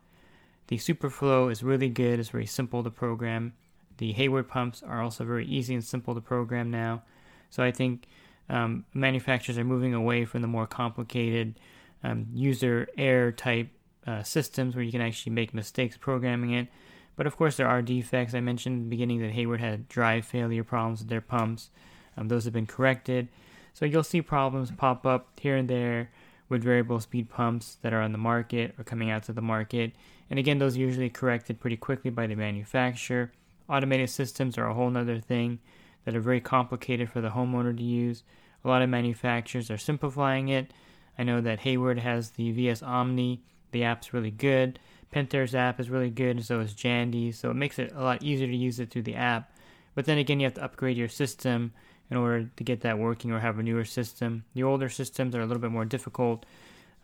The 0.68 0.76
SuperFlo 0.76 1.50
is 1.50 1.62
really 1.62 1.88
good, 1.88 2.20
it's 2.20 2.28
very 2.28 2.46
simple 2.46 2.84
to 2.84 2.90
program. 2.90 3.54
The 3.96 4.12
Hayward 4.12 4.48
pumps 4.48 4.82
are 4.82 5.02
also 5.02 5.24
very 5.24 5.46
easy 5.46 5.74
and 5.74 5.82
simple 5.82 6.14
to 6.14 6.20
program 6.20 6.70
now. 6.70 7.02
So 7.50 7.62
I 7.62 7.72
think 7.72 8.06
um, 8.48 8.84
manufacturers 8.94 9.58
are 9.58 9.64
moving 9.64 9.94
away 9.94 10.24
from 10.24 10.42
the 10.42 10.48
more 10.48 10.66
complicated 10.66 11.58
um, 12.04 12.26
user 12.32 12.86
error 12.96 13.32
type 13.32 13.70
uh, 14.06 14.22
systems 14.22 14.76
where 14.76 14.84
you 14.84 14.92
can 14.92 15.00
actually 15.00 15.32
make 15.32 15.52
mistakes 15.52 15.96
programming 15.96 16.52
it. 16.52 16.68
But 17.16 17.26
of 17.26 17.36
course, 17.36 17.56
there 17.56 17.66
are 17.66 17.82
defects. 17.82 18.34
I 18.34 18.40
mentioned 18.40 18.76
in 18.76 18.84
the 18.84 18.90
beginning 18.90 19.20
that 19.20 19.32
Hayward 19.32 19.60
had 19.60 19.88
drive 19.88 20.24
failure 20.24 20.64
problems 20.64 21.00
with 21.00 21.08
their 21.08 21.20
pumps. 21.20 21.70
Um, 22.16 22.28
those 22.28 22.44
have 22.44 22.52
been 22.52 22.66
corrected. 22.66 23.28
So 23.72 23.86
you'll 23.86 24.04
see 24.04 24.22
problems 24.22 24.70
pop 24.70 25.06
up 25.06 25.28
here 25.40 25.56
and 25.56 25.68
there 25.68 26.10
with 26.48 26.62
variable 26.62 27.00
speed 27.00 27.28
pumps 27.28 27.76
that 27.82 27.92
are 27.92 28.00
on 28.00 28.12
the 28.12 28.18
market 28.18 28.74
or 28.78 28.84
coming 28.84 29.10
out 29.10 29.22
to 29.24 29.32
the 29.32 29.42
market. 29.42 29.92
And 30.30 30.38
again, 30.38 30.58
those 30.58 30.76
are 30.76 30.80
usually 30.80 31.10
corrected 31.10 31.60
pretty 31.60 31.76
quickly 31.76 32.10
by 32.10 32.26
the 32.26 32.34
manufacturer. 32.34 33.32
Automated 33.68 34.10
systems 34.10 34.56
are 34.56 34.66
a 34.66 34.74
whole 34.74 34.96
other 34.96 35.20
thing 35.20 35.58
that 36.04 36.16
are 36.16 36.20
very 36.20 36.40
complicated 36.40 37.10
for 37.10 37.20
the 37.20 37.30
homeowner 37.30 37.76
to 37.76 37.82
use. 37.82 38.22
A 38.64 38.68
lot 38.68 38.82
of 38.82 38.88
manufacturers 38.88 39.70
are 39.70 39.78
simplifying 39.78 40.48
it. 40.48 40.72
I 41.18 41.22
know 41.24 41.40
that 41.40 41.60
Hayward 41.60 41.98
has 41.98 42.30
the 42.30 42.50
VS 42.52 42.82
Omni. 42.82 43.42
The 43.72 43.84
app's 43.84 44.14
really 44.14 44.30
good. 44.30 44.78
Pentair's 45.10 45.54
app 45.54 45.80
is 45.80 45.90
really 45.90 46.10
good, 46.10 46.36
and 46.36 46.44
so 46.44 46.60
is 46.60 46.74
Jandy. 46.74 47.34
So 47.34 47.50
it 47.50 47.54
makes 47.54 47.78
it 47.78 47.92
a 47.94 48.02
lot 48.02 48.22
easier 48.22 48.46
to 48.46 48.56
use 48.56 48.78
it 48.78 48.90
through 48.90 49.02
the 49.02 49.16
app. 49.16 49.52
But 49.94 50.06
then 50.06 50.18
again, 50.18 50.40
you 50.40 50.46
have 50.46 50.54
to 50.54 50.64
upgrade 50.64 50.96
your 50.96 51.08
system 51.08 51.72
in 52.10 52.16
order 52.16 52.50
to 52.56 52.64
get 52.64 52.80
that 52.80 52.98
working 52.98 53.30
or 53.30 53.40
have 53.40 53.58
a 53.58 53.62
newer 53.62 53.84
system. 53.84 54.44
The 54.54 54.62
older 54.62 54.88
systems 54.88 55.34
are 55.34 55.40
a 55.40 55.46
little 55.46 55.60
bit 55.60 55.70
more 55.70 55.84
difficult 55.84 56.46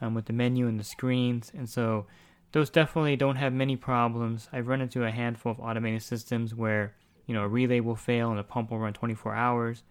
um, 0.01 0.15
with 0.15 0.27
the 0.27 0.33
menu 0.33 0.67
and 0.67 0.79
the 0.79 0.85
screens, 0.85 1.53
and 1.55 1.69
so 1.69 2.07
those 2.53 2.71
definitely 2.71 3.17
don't 3.17 3.37
have 3.37 3.53
many 3.53 3.77
problems. 3.77 4.49
I've 4.53 4.69
run 4.69 4.81
into 4.81 5.05
a 5.05 5.11
handful 5.11 5.53
of 5.53 5.61
automated 5.61 6.03
systems 6.03 6.55
where 6.55 6.95
you 7.27 7.35
know 7.35 7.43
a 7.43 7.49
relay 7.49 7.81
will 7.81 7.97
fail 7.97 8.31
and 8.31 8.39
the 8.39 8.45
pump 8.45 8.71
will 8.71 8.79
run 8.79 8.93
24 8.93 9.35
hours, 9.35 9.83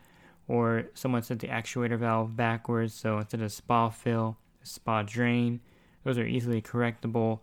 or 0.47 0.85
someone 0.93 1.23
set 1.23 1.39
the 1.39 1.47
actuator 1.47 1.97
valve 1.97 2.35
backwards, 2.35 2.93
so 2.93 3.17
instead 3.17 3.41
of 3.41 3.51
spa 3.51 3.89
fill, 3.89 4.37
spa 4.63 5.03
drain. 5.03 5.59
Those 6.03 6.17
are 6.17 6.25
easily 6.25 6.61
correctable. 6.61 7.39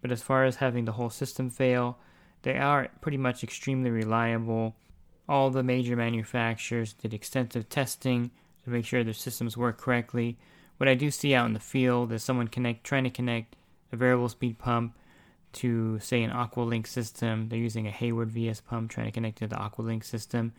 But 0.00 0.10
as 0.10 0.22
far 0.22 0.44
as 0.44 0.56
having 0.56 0.84
the 0.84 0.92
whole 0.92 1.10
system 1.10 1.50
fail, 1.50 1.98
they 2.42 2.56
are 2.56 2.88
pretty 3.00 3.18
much 3.18 3.44
extremely 3.44 3.90
reliable. 3.90 4.74
All 5.30 5.50
the 5.50 5.62
major 5.62 5.94
manufacturers 5.94 6.92
did 6.92 7.14
extensive 7.14 7.68
testing 7.68 8.32
to 8.64 8.70
make 8.70 8.84
sure 8.84 9.04
their 9.04 9.14
systems 9.14 9.56
work 9.56 9.78
correctly. 9.78 10.36
What 10.78 10.88
I 10.88 10.94
do 10.94 11.08
see 11.12 11.36
out 11.36 11.46
in 11.46 11.52
the 11.52 11.60
field 11.60 12.10
is 12.10 12.24
someone 12.24 12.48
connect 12.48 12.82
trying 12.82 13.04
to 13.04 13.10
connect 13.10 13.54
a 13.92 13.96
variable 13.96 14.28
speed 14.28 14.58
pump 14.58 14.96
to 15.52 16.00
say 16.00 16.24
an 16.24 16.32
Aqualink 16.32 16.88
system. 16.88 17.48
They're 17.48 17.60
using 17.60 17.86
a 17.86 17.92
Hayward 17.92 18.32
VS 18.32 18.60
pump 18.62 18.90
trying 18.90 19.06
to 19.06 19.12
connect 19.12 19.38
to 19.38 19.46
the 19.46 19.54
Aqualink 19.54 20.04
system. 20.04 20.52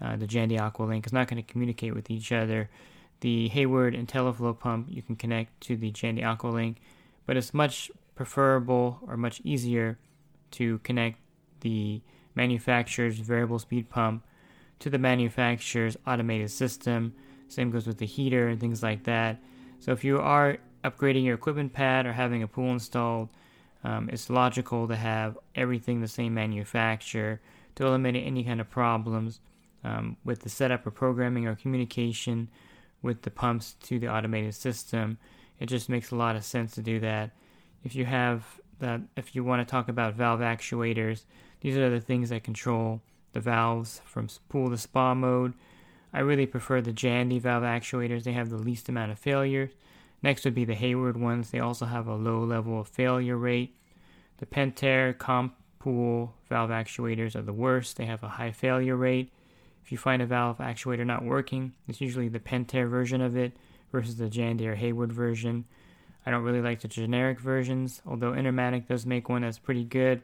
Uh, 0.00 0.14
the 0.14 0.28
Jandy 0.28 0.60
Aqualink 0.60 1.06
is 1.06 1.12
not 1.12 1.26
going 1.26 1.42
to 1.42 1.52
communicate 1.52 1.92
with 1.92 2.08
each 2.08 2.30
other. 2.30 2.70
The 3.18 3.48
Hayward 3.48 3.94
IntelliFlo 3.94 4.60
pump 4.60 4.86
you 4.90 5.02
can 5.02 5.16
connect 5.16 5.60
to 5.62 5.76
the 5.76 5.90
Jandy 5.90 6.22
Aqualink, 6.22 6.76
but 7.26 7.36
it's 7.36 7.52
much 7.52 7.90
preferable 8.14 9.00
or 9.08 9.16
much 9.16 9.40
easier 9.42 9.98
to 10.52 10.78
connect 10.84 11.18
the 11.62 12.00
manufacturer's 12.34 13.18
variable 13.18 13.58
speed 13.58 13.88
pump 13.88 14.24
to 14.80 14.90
the 14.90 14.98
manufacturer's 14.98 15.96
automated 16.06 16.50
system. 16.50 17.14
Same 17.48 17.70
goes 17.70 17.86
with 17.86 17.98
the 17.98 18.06
heater 18.06 18.48
and 18.48 18.60
things 18.60 18.82
like 18.82 19.04
that. 19.04 19.40
So 19.78 19.92
if 19.92 20.04
you 20.04 20.18
are 20.18 20.58
upgrading 20.82 21.24
your 21.24 21.34
equipment 21.34 21.72
pad 21.72 22.06
or 22.06 22.12
having 22.12 22.42
a 22.42 22.48
pool 22.48 22.72
installed, 22.72 23.28
um, 23.82 24.08
it's 24.12 24.30
logical 24.30 24.88
to 24.88 24.96
have 24.96 25.38
everything 25.54 26.00
the 26.00 26.08
same 26.08 26.34
manufacturer 26.34 27.40
to 27.74 27.86
eliminate 27.86 28.26
any 28.26 28.44
kind 28.44 28.60
of 28.60 28.70
problems 28.70 29.40
um, 29.84 30.16
with 30.24 30.40
the 30.40 30.48
setup 30.48 30.86
or 30.86 30.90
programming 30.90 31.46
or 31.46 31.54
communication 31.54 32.48
with 33.02 33.22
the 33.22 33.30
pumps 33.30 33.74
to 33.82 33.98
the 33.98 34.08
automated 34.08 34.54
system. 34.54 35.18
It 35.60 35.66
just 35.66 35.88
makes 35.88 36.10
a 36.10 36.16
lot 36.16 36.36
of 36.36 36.44
sense 36.44 36.74
to 36.74 36.82
do 36.82 36.98
that. 37.00 37.30
If 37.84 37.94
you 37.94 38.06
have 38.06 38.44
that, 38.80 39.02
if 39.16 39.34
you 39.34 39.44
want 39.44 39.66
to 39.66 39.70
talk 39.70 39.88
about 39.88 40.14
valve 40.14 40.40
actuators, 40.40 41.24
these 41.64 41.78
are 41.78 41.88
the 41.88 41.98
things 41.98 42.28
that 42.28 42.44
control 42.44 43.00
the 43.32 43.40
valves 43.40 44.02
from 44.04 44.28
pool 44.50 44.68
to 44.68 44.76
spa 44.76 45.14
mode. 45.14 45.54
I 46.12 46.20
really 46.20 46.44
prefer 46.44 46.82
the 46.82 46.92
Jandy 46.92 47.40
valve 47.40 47.62
actuators. 47.62 48.24
They 48.24 48.34
have 48.34 48.50
the 48.50 48.58
least 48.58 48.90
amount 48.90 49.12
of 49.12 49.18
failures. 49.18 49.70
Next 50.22 50.44
would 50.44 50.54
be 50.54 50.66
the 50.66 50.74
Hayward 50.74 51.16
ones. 51.16 51.50
They 51.50 51.60
also 51.60 51.86
have 51.86 52.06
a 52.06 52.16
low 52.16 52.44
level 52.44 52.78
of 52.78 52.88
failure 52.88 53.38
rate. 53.38 53.74
The 54.36 54.44
Pentair 54.44 55.16
Comp 55.16 55.54
Pool 55.78 56.34
valve 56.50 56.68
actuators 56.68 57.34
are 57.34 57.40
the 57.40 57.54
worst. 57.54 57.96
They 57.96 58.04
have 58.04 58.22
a 58.22 58.28
high 58.28 58.52
failure 58.52 58.96
rate. 58.96 59.32
If 59.82 59.90
you 59.90 59.96
find 59.96 60.20
a 60.20 60.26
valve 60.26 60.58
actuator 60.58 61.06
not 61.06 61.24
working, 61.24 61.72
it's 61.88 62.02
usually 62.02 62.28
the 62.28 62.40
Pentair 62.40 62.90
version 62.90 63.22
of 63.22 63.38
it 63.38 63.56
versus 63.90 64.18
the 64.18 64.28
Jandy 64.28 64.66
or 64.66 64.74
Hayward 64.74 65.14
version. 65.14 65.64
I 66.26 66.30
don't 66.30 66.42
really 66.42 66.60
like 66.60 66.82
the 66.82 66.88
generic 66.88 67.40
versions, 67.40 68.02
although 68.06 68.34
Intermatic 68.34 68.86
does 68.86 69.06
make 69.06 69.30
one 69.30 69.40
that's 69.40 69.58
pretty 69.58 69.84
good. 69.84 70.20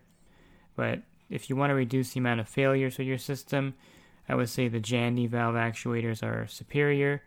But 0.77 1.01
if 1.31 1.49
you 1.49 1.57
want 1.57 1.71
to 1.71 1.75
reduce 1.75 2.13
the 2.13 2.21
amount 2.21 2.41
of 2.41 2.49
failures 2.49 2.99
with 2.99 3.07
your 3.07 3.19
system, 3.19 3.75
I 4.29 4.35
would 4.35 4.49
say 4.49 4.69
the 4.69 4.81
Jandy 4.81 5.29
valve 5.29 5.55
actuators 5.55 6.23
are 6.23 6.47
superior. 6.47 7.23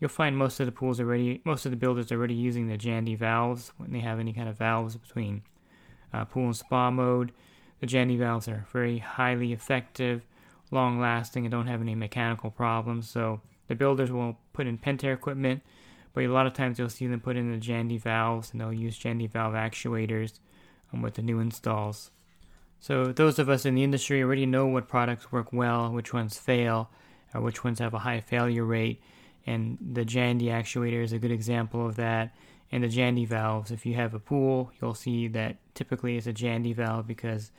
You'll 0.00 0.10
find 0.10 0.36
most 0.36 0.60
of 0.60 0.66
the 0.66 0.72
pools 0.72 1.00
already, 1.00 1.40
most 1.44 1.64
of 1.64 1.70
the 1.70 1.76
builders 1.76 2.10
are 2.12 2.18
already 2.18 2.34
using 2.34 2.66
the 2.66 2.76
Jandy 2.76 3.16
valves 3.16 3.72
when 3.76 3.92
they 3.92 4.00
have 4.00 4.18
any 4.18 4.32
kind 4.32 4.48
of 4.48 4.58
valves 4.58 4.96
between 4.96 5.42
uh, 6.12 6.24
pool 6.24 6.46
and 6.46 6.56
spa 6.56 6.90
mode. 6.90 7.32
The 7.80 7.86
Jandy 7.86 8.18
valves 8.18 8.48
are 8.48 8.66
very 8.72 8.98
highly 8.98 9.52
effective, 9.52 10.26
long 10.70 11.00
lasting, 11.00 11.44
and 11.44 11.52
don't 11.52 11.66
have 11.66 11.80
any 11.80 11.94
mechanical 11.94 12.50
problems. 12.50 13.08
So 13.08 13.40
the 13.68 13.74
builders 13.74 14.10
will 14.12 14.38
put 14.52 14.66
in 14.66 14.78
Pentair 14.78 15.14
equipment, 15.14 15.62
but 16.12 16.24
a 16.24 16.28
lot 16.28 16.46
of 16.46 16.54
times 16.54 16.78
you'll 16.78 16.88
see 16.88 17.06
them 17.06 17.20
put 17.20 17.36
in 17.36 17.50
the 17.50 17.58
Jandy 17.58 18.00
valves, 18.00 18.52
and 18.52 18.60
they'll 18.60 18.72
use 18.72 18.98
Jandy 18.98 19.30
valve 19.30 19.54
actuators 19.54 20.38
um, 20.92 21.02
with 21.02 21.14
the 21.14 21.22
new 21.22 21.40
installs. 21.40 22.10
So 22.80 23.12
those 23.12 23.38
of 23.38 23.48
us 23.48 23.64
in 23.64 23.74
the 23.74 23.82
industry 23.82 24.22
already 24.22 24.46
know 24.46 24.66
what 24.66 24.88
products 24.88 25.32
work 25.32 25.52
well, 25.52 25.90
which 25.90 26.12
ones 26.12 26.38
fail, 26.38 26.90
or 27.34 27.40
which 27.40 27.64
ones 27.64 27.78
have 27.78 27.94
a 27.94 28.00
high 28.00 28.20
failure 28.20 28.64
rate, 28.64 29.00
and 29.46 29.78
the 29.80 30.04
Jandy 30.04 30.44
actuator 30.44 31.02
is 31.02 31.12
a 31.12 31.18
good 31.18 31.30
example 31.30 31.86
of 31.86 31.96
that. 31.96 32.34
And 32.72 32.82
the 32.82 32.88
Jandy 32.88 33.26
valves, 33.26 33.70
if 33.70 33.86
you 33.86 33.94
have 33.94 34.14
a 34.14 34.18
pool, 34.18 34.72
you'll 34.80 34.94
see 34.94 35.28
that 35.28 35.56
typically 35.74 36.16
it's 36.16 36.26
a 36.26 36.32
Jandy 36.32 36.74
valve 36.74 37.06
because 37.06 37.52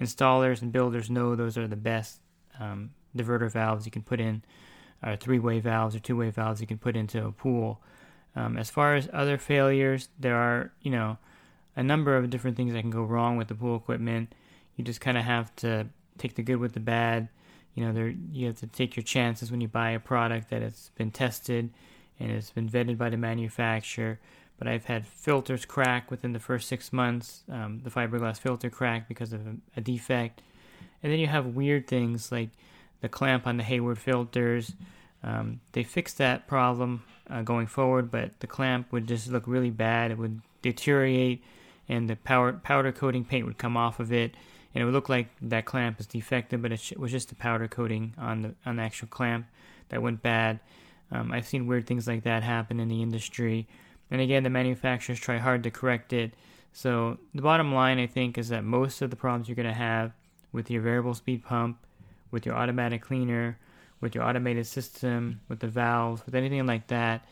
installers 0.00 0.62
and 0.62 0.72
builders 0.72 1.10
know 1.10 1.34
those 1.34 1.58
are 1.58 1.68
the 1.68 1.76
best 1.76 2.20
um, 2.58 2.90
diverter 3.16 3.50
valves 3.50 3.84
you 3.84 3.92
can 3.92 4.02
put 4.02 4.20
in, 4.20 4.42
or 5.04 5.16
three-way 5.16 5.60
valves 5.60 5.94
or 5.94 5.98
two-way 5.98 6.30
valves 6.30 6.60
you 6.60 6.66
can 6.66 6.78
put 6.78 6.96
into 6.96 7.24
a 7.24 7.32
pool. 7.32 7.80
Um, 8.34 8.56
as 8.56 8.70
far 8.70 8.94
as 8.94 9.08
other 9.12 9.36
failures, 9.36 10.08
there 10.18 10.36
are 10.36 10.72
you 10.80 10.90
know 10.90 11.18
a 11.76 11.82
number 11.82 12.16
of 12.16 12.30
different 12.30 12.56
things 12.56 12.72
that 12.72 12.80
can 12.80 12.90
go 12.90 13.02
wrong 13.02 13.36
with 13.36 13.48
the 13.48 13.54
pool 13.54 13.76
equipment. 13.76 14.34
You 14.76 14.84
just 14.84 15.00
kind 15.00 15.18
of 15.18 15.24
have 15.24 15.54
to 15.56 15.86
take 16.18 16.34
the 16.34 16.42
good 16.42 16.56
with 16.56 16.72
the 16.72 16.80
bad 16.80 17.28
you 17.74 17.84
know, 17.84 17.92
there 17.92 18.14
you 18.32 18.46
have 18.48 18.58
to 18.60 18.66
take 18.66 18.96
your 18.96 19.02
chances 19.02 19.50
when 19.50 19.60
you 19.60 19.68
buy 19.68 19.90
a 19.90 20.00
product 20.00 20.50
that 20.50 20.62
it's 20.62 20.90
been 20.96 21.10
tested 21.10 21.70
and 22.20 22.30
it's 22.30 22.50
been 22.50 22.68
vetted 22.68 22.98
by 22.98 23.08
the 23.08 23.16
manufacturer. 23.16 24.18
But 24.58 24.68
I've 24.68 24.84
had 24.84 25.06
filters 25.06 25.64
crack 25.64 26.10
within 26.10 26.32
the 26.34 26.38
first 26.38 26.68
six 26.68 26.92
months, 26.92 27.42
um, 27.50 27.80
the 27.82 27.90
fiberglass 27.90 28.38
filter 28.38 28.70
crack 28.70 29.08
because 29.08 29.32
of 29.32 29.46
a, 29.46 29.56
a 29.76 29.80
defect. 29.80 30.42
And 31.02 31.10
then 31.10 31.18
you 31.18 31.26
have 31.26 31.46
weird 31.46 31.86
things 31.88 32.30
like 32.30 32.50
the 33.00 33.08
clamp 33.08 33.46
on 33.46 33.56
the 33.56 33.64
Hayward 33.64 33.98
filters 33.98 34.74
Um, 35.22 35.60
they 35.72 35.84
fixed 35.84 36.18
that 36.18 36.46
problem 36.46 37.04
uh, 37.30 37.42
going 37.42 37.66
forward, 37.66 38.10
but 38.10 38.40
the 38.40 38.46
clamp 38.46 38.92
would 38.92 39.06
just 39.06 39.30
look 39.30 39.46
really 39.46 39.70
bad. 39.70 40.10
It 40.10 40.18
would 40.18 40.40
deteriorate, 40.62 41.42
and 41.88 42.10
the 42.10 42.16
powder 42.16 42.54
powder 42.62 42.92
coating 42.92 43.24
paint 43.24 43.46
would 43.46 43.58
come 43.58 43.76
off 43.76 44.00
of 44.00 44.12
it, 44.12 44.34
and 44.74 44.82
it 44.82 44.84
would 44.84 44.94
look 44.94 45.08
like 45.08 45.28
that 45.42 45.64
clamp 45.64 46.00
is 46.00 46.06
defective, 46.06 46.62
but 46.62 46.72
it 46.72 46.98
was 46.98 47.10
just 47.10 47.28
the 47.28 47.34
powder 47.34 47.68
coating 47.68 48.14
on 48.18 48.42
the 48.42 48.54
on 48.64 48.76
the 48.76 48.82
actual 48.82 49.08
clamp 49.08 49.46
that 49.88 50.02
went 50.02 50.22
bad. 50.22 50.60
Um, 51.10 51.30
I've 51.32 51.46
seen 51.46 51.66
weird 51.66 51.86
things 51.86 52.06
like 52.06 52.22
that 52.24 52.42
happen 52.42 52.80
in 52.80 52.88
the 52.88 53.02
industry, 53.02 53.68
and 54.10 54.20
again, 54.20 54.42
the 54.42 54.50
manufacturers 54.50 55.20
try 55.20 55.38
hard 55.38 55.62
to 55.64 55.70
correct 55.70 56.12
it. 56.12 56.34
So 56.72 57.18
the 57.34 57.42
bottom 57.42 57.74
line, 57.74 57.98
I 57.98 58.06
think, 58.06 58.38
is 58.38 58.48
that 58.48 58.64
most 58.64 59.02
of 59.02 59.10
the 59.10 59.16
problems 59.16 59.48
you're 59.48 59.56
going 59.56 59.68
to 59.68 59.74
have 59.74 60.12
with 60.52 60.70
your 60.70 60.82
variable 60.82 61.14
speed 61.14 61.44
pump, 61.44 61.78
with 62.30 62.46
your 62.46 62.54
automatic 62.54 63.02
cleaner, 63.02 63.58
with 64.00 64.14
your 64.14 64.24
automated 64.24 64.66
system, 64.66 65.40
with 65.48 65.60
the 65.60 65.68
valves, 65.68 66.24
with 66.24 66.34
anything 66.34 66.66
like 66.66 66.86
that, 66.88 67.26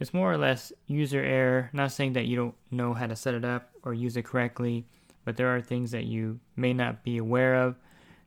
it's 0.00 0.14
more 0.14 0.32
or 0.32 0.38
less 0.38 0.72
user 0.86 1.22
error. 1.22 1.70
Not 1.72 1.92
saying 1.92 2.14
that 2.14 2.26
you 2.26 2.36
don't 2.36 2.54
know 2.70 2.94
how 2.94 3.06
to 3.06 3.14
set 3.14 3.34
it 3.34 3.44
up 3.44 3.70
or 3.82 3.94
use 3.94 4.16
it 4.16 4.24
correctly, 4.24 4.86
but 5.24 5.36
there 5.36 5.54
are 5.54 5.60
things 5.60 5.90
that 5.90 6.04
you 6.04 6.40
may 6.56 6.72
not 6.72 7.04
be 7.04 7.18
aware 7.18 7.62
of 7.62 7.76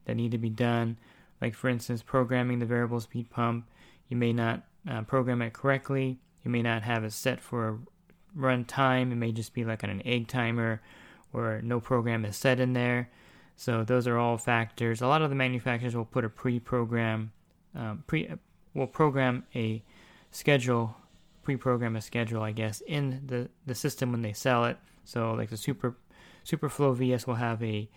that 0.06 0.16
need 0.16 0.32
to 0.32 0.38
be 0.38 0.50
done. 0.50 0.98
Like, 1.42 1.56
for 1.56 1.70
instance, 1.70 2.02
programming 2.02 2.60
the 2.60 2.66
variable 2.66 3.00
speed 3.00 3.30
pump. 3.30 3.68
You 4.10 4.18
may 4.18 4.34
not 4.34 4.64
uh, 4.90 5.02
program 5.02 5.42
it 5.42 5.54
correctly. 5.54 6.20
You 6.44 6.52
may 6.52 6.62
not 6.62 6.84
have 6.84 7.04
it 7.04 7.14
set 7.14 7.42
for 7.42 7.68
a 7.70 7.78
run 8.36 8.66
time. 8.66 9.12
It 9.12 9.16
may 9.16 9.32
just 9.32 9.54
be 9.54 9.64
like 9.64 9.84
on 9.84 9.90
an 9.90 10.02
egg 10.06 10.28
timer 10.28 10.82
or 11.34 11.62
no 11.64 11.80
program 11.80 12.26
is 12.26 12.38
set 12.38 12.60
in 12.60 12.74
there. 12.74 13.10
So 13.56 13.84
those 13.84 14.08
are 14.08 14.18
all 14.18 14.38
factors. 14.38 15.02
A 15.02 15.08
lot 15.08 15.22
of 15.22 15.30
the 15.30 15.36
manufacturers 15.36 15.96
will 15.96 16.06
put 16.06 16.26
a 16.26 16.30
pre-program, 16.30 17.32
um, 17.76 18.04
pre 18.08 18.30
will 18.74 18.88
program 18.88 19.46
a 19.56 19.84
schedule, 20.32 20.96
pre-program 21.44 21.96
a 21.96 22.02
schedule, 22.02 22.42
I 22.42 22.52
guess, 22.52 22.82
in 22.82 23.22
the 23.26 23.50
the 23.66 23.76
system 23.76 24.12
when 24.12 24.22
they 24.22 24.34
sell 24.34 24.66
it. 24.66 24.78
So 25.06 25.34
like 25.34 25.50
the 25.50 25.58
Super 25.58 25.96
SuperFlo 26.46 26.96
VS 26.96 27.28
will 27.28 27.36
have 27.36 27.62
a 27.64 27.90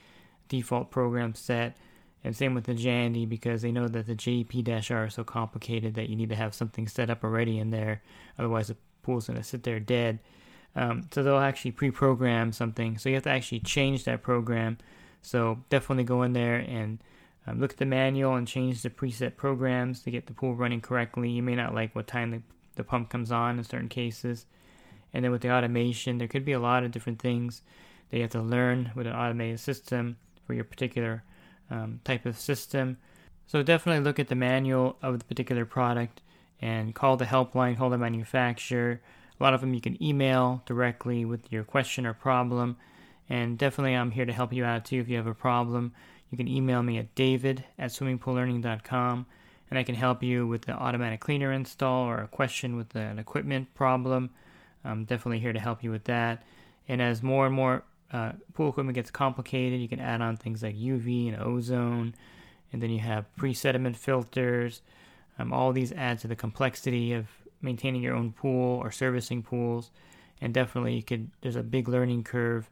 default 0.48 0.90
program 0.90 1.34
set, 1.34 1.76
and 2.24 2.36
same 2.36 2.54
with 2.54 2.64
the 2.64 2.74
Jandy 2.74 3.28
because 3.28 3.62
they 3.62 3.72
know 3.72 3.88
that 3.88 4.06
the 4.06 4.14
JEP-R 4.14 5.06
is 5.06 5.14
so 5.14 5.24
complicated 5.24 5.94
that 5.94 6.08
you 6.08 6.16
need 6.16 6.28
to 6.30 6.34
have 6.34 6.54
something 6.54 6.88
set 6.88 7.10
up 7.10 7.22
already 7.22 7.58
in 7.58 7.70
there. 7.70 8.02
Otherwise, 8.38 8.68
the 8.68 8.76
pool's 9.02 9.26
going 9.28 9.38
to 9.38 9.44
sit 9.44 9.62
there 9.62 9.80
dead. 9.80 10.18
Um, 10.74 11.08
so 11.12 11.22
they'll 11.22 11.38
actually 11.38 11.70
pre-program 11.70 12.52
something. 12.52 12.98
So 12.98 13.08
you 13.08 13.14
have 13.14 13.24
to 13.24 13.30
actually 13.30 13.60
change 13.60 14.04
that 14.04 14.22
program. 14.22 14.78
So 15.22 15.62
definitely 15.70 16.04
go 16.04 16.22
in 16.22 16.32
there 16.32 16.56
and 16.56 16.98
um, 17.46 17.60
look 17.60 17.72
at 17.72 17.78
the 17.78 17.86
manual 17.86 18.34
and 18.34 18.46
change 18.46 18.82
the 18.82 18.90
preset 18.90 19.36
programs 19.36 20.00
to 20.02 20.10
get 20.10 20.26
the 20.26 20.34
pool 20.34 20.54
running 20.54 20.80
correctly. 20.80 21.30
You 21.30 21.42
may 21.42 21.54
not 21.54 21.74
like 21.74 21.94
what 21.94 22.06
time 22.06 22.30
the, 22.30 22.42
the 22.74 22.84
pump 22.84 23.08
comes 23.08 23.32
on 23.32 23.58
in 23.58 23.64
certain 23.64 23.88
cases. 23.88 24.46
And 25.14 25.24
then 25.24 25.32
with 25.32 25.42
the 25.42 25.50
automation, 25.50 26.18
there 26.18 26.28
could 26.28 26.44
be 26.44 26.52
a 26.52 26.58
lot 26.58 26.84
of 26.84 26.90
different 26.90 27.20
things 27.20 27.62
that 28.10 28.16
you 28.16 28.22
have 28.22 28.32
to 28.32 28.42
learn 28.42 28.92
with 28.94 29.06
an 29.06 29.12
automated 29.12 29.60
system 29.60 30.16
for 30.46 30.54
your 30.54 30.64
particular 30.64 31.24
um, 31.70 32.00
type 32.04 32.26
of 32.26 32.38
system. 32.38 32.98
So 33.46 33.62
definitely 33.62 34.04
look 34.04 34.18
at 34.18 34.28
the 34.28 34.34
manual 34.34 34.96
of 35.02 35.18
the 35.18 35.24
particular 35.24 35.64
product 35.64 36.20
and 36.60 36.94
call 36.94 37.16
the 37.16 37.24
helpline, 37.24 37.76
call 37.76 37.90
the 37.90 37.98
manufacturer. 37.98 39.00
A 39.38 39.42
lot 39.42 39.54
of 39.54 39.60
them 39.60 39.74
you 39.74 39.80
can 39.80 40.02
email 40.02 40.62
directly 40.66 41.24
with 41.24 41.52
your 41.52 41.64
question 41.64 42.06
or 42.06 42.14
problem. 42.14 42.76
And 43.28 43.58
definitely, 43.58 43.94
I'm 43.94 44.12
here 44.12 44.24
to 44.24 44.32
help 44.32 44.52
you 44.52 44.64
out 44.64 44.84
too 44.84 45.00
if 45.00 45.08
you 45.08 45.16
have 45.16 45.26
a 45.26 45.34
problem. 45.34 45.92
You 46.30 46.38
can 46.38 46.48
email 46.48 46.82
me 46.82 46.98
at 46.98 47.14
david 47.14 47.64
at 47.78 47.90
swimmingpoollearning.com 47.90 49.26
and 49.70 49.78
I 49.78 49.82
can 49.82 49.94
help 49.94 50.22
you 50.22 50.46
with 50.46 50.62
the 50.62 50.72
automatic 50.72 51.20
cleaner 51.20 51.52
install 51.52 52.04
or 52.04 52.18
a 52.18 52.28
question 52.28 52.76
with 52.76 52.94
an 52.94 53.18
equipment 53.18 53.74
problem. 53.74 54.30
I'm 54.84 55.04
definitely 55.04 55.40
here 55.40 55.52
to 55.52 55.58
help 55.58 55.82
you 55.82 55.90
with 55.90 56.04
that. 56.04 56.42
And 56.88 57.02
as 57.02 57.22
more 57.22 57.46
and 57.46 57.54
more 57.54 57.82
uh, 58.12 58.32
pool 58.54 58.70
equipment 58.70 58.94
gets 58.94 59.10
complicated, 59.10 59.80
you 59.80 59.88
can 59.88 60.00
add 60.00 60.20
on 60.20 60.36
things 60.36 60.62
like 60.62 60.76
UV 60.76 61.32
and 61.32 61.42
ozone, 61.42 62.14
and 62.72 62.82
then 62.82 62.90
you 62.90 63.00
have 63.00 63.34
pre 63.36 63.52
sediment 63.52 63.96
filters. 63.96 64.82
Um, 65.38 65.52
all 65.52 65.72
these 65.72 65.92
add 65.92 66.18
to 66.20 66.28
the 66.28 66.36
complexity 66.36 67.12
of 67.12 67.26
maintaining 67.60 68.02
your 68.02 68.14
own 68.14 68.32
pool 68.32 68.78
or 68.78 68.90
servicing 68.90 69.42
pools. 69.42 69.90
And 70.40 70.52
definitely, 70.52 70.94
you 70.94 71.02
could. 71.02 71.30
There's 71.40 71.56
a 71.56 71.62
big 71.62 71.88
learning 71.88 72.24
curve. 72.24 72.70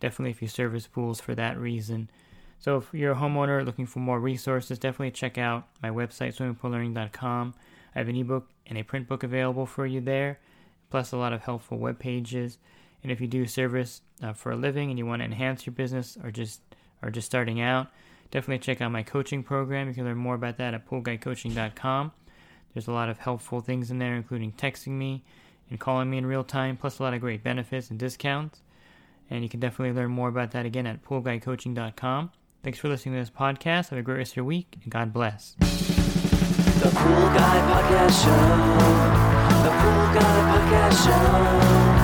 Definitely, 0.00 0.32
if 0.32 0.42
you 0.42 0.48
service 0.48 0.86
pools 0.86 1.20
for 1.20 1.34
that 1.34 1.58
reason. 1.58 2.10
So, 2.58 2.78
if 2.78 2.88
you're 2.92 3.12
a 3.12 3.16
homeowner 3.16 3.64
looking 3.64 3.86
for 3.86 4.00
more 4.00 4.18
resources, 4.18 4.78
definitely 4.78 5.12
check 5.12 5.38
out 5.38 5.68
my 5.82 5.90
website, 5.90 6.36
swimmingpoollearning.com. 6.36 7.54
I 7.94 7.98
have 7.98 8.08
an 8.08 8.16
ebook 8.16 8.48
and 8.66 8.78
a 8.78 8.82
print 8.82 9.08
book 9.08 9.22
available 9.22 9.66
for 9.66 9.86
you 9.86 10.00
there, 10.00 10.40
plus 10.90 11.12
a 11.12 11.16
lot 11.16 11.32
of 11.32 11.42
helpful 11.42 11.78
web 11.78 11.98
pages. 11.98 12.58
And 13.04 13.12
if 13.12 13.20
you 13.20 13.28
do 13.28 13.46
service 13.46 14.00
uh, 14.22 14.32
for 14.32 14.50
a 14.50 14.56
living 14.56 14.90
and 14.90 14.98
you 14.98 15.06
want 15.06 15.20
to 15.20 15.26
enhance 15.26 15.66
your 15.66 15.74
business 15.74 16.18
or 16.24 16.30
just 16.30 16.60
or 17.02 17.10
just 17.10 17.26
starting 17.26 17.60
out, 17.60 17.88
definitely 18.30 18.58
check 18.58 18.80
out 18.80 18.90
my 18.90 19.02
coaching 19.02 19.42
program. 19.42 19.86
You 19.86 19.94
can 19.94 20.04
learn 20.04 20.16
more 20.16 20.34
about 20.34 20.56
that 20.56 20.74
at 20.74 20.88
poolguycoaching.com. 20.88 22.12
There's 22.72 22.88
a 22.88 22.92
lot 22.92 23.10
of 23.10 23.18
helpful 23.18 23.60
things 23.60 23.90
in 23.90 23.98
there, 23.98 24.16
including 24.16 24.52
texting 24.52 24.92
me 24.92 25.22
and 25.70 25.78
calling 25.78 26.10
me 26.10 26.18
in 26.18 26.26
real 26.26 26.42
time, 26.44 26.76
plus 26.76 26.98
a 26.98 27.02
lot 27.02 27.14
of 27.14 27.20
great 27.20 27.44
benefits 27.44 27.90
and 27.90 27.98
discounts. 27.98 28.62
And 29.30 29.42
you 29.42 29.48
can 29.48 29.60
definitely 29.60 29.94
learn 29.94 30.10
more 30.10 30.28
about 30.28 30.50
that 30.52 30.66
again 30.66 30.86
at 30.86 31.04
poolguycoaching.com. 31.04 32.30
Thanks 32.62 32.78
for 32.78 32.88
listening 32.88 33.14
to 33.16 33.20
this 33.20 33.30
podcast. 33.30 33.90
Have 33.90 33.98
a 33.98 34.02
great 34.02 34.16
rest 34.16 34.32
of 34.32 34.36
your 34.36 34.44
week, 34.46 34.78
and 34.82 34.90
God 34.90 35.12
bless. 35.12 35.54
The 35.58 36.90
Pool 36.90 37.26
Guy 37.28 37.60
Podcast 37.70 38.24
Show. 38.24 38.30
The 39.62 39.70
Pool 39.70 40.14
Guy 40.14 40.40
Podcast 40.48 41.04
Show. 41.98 42.03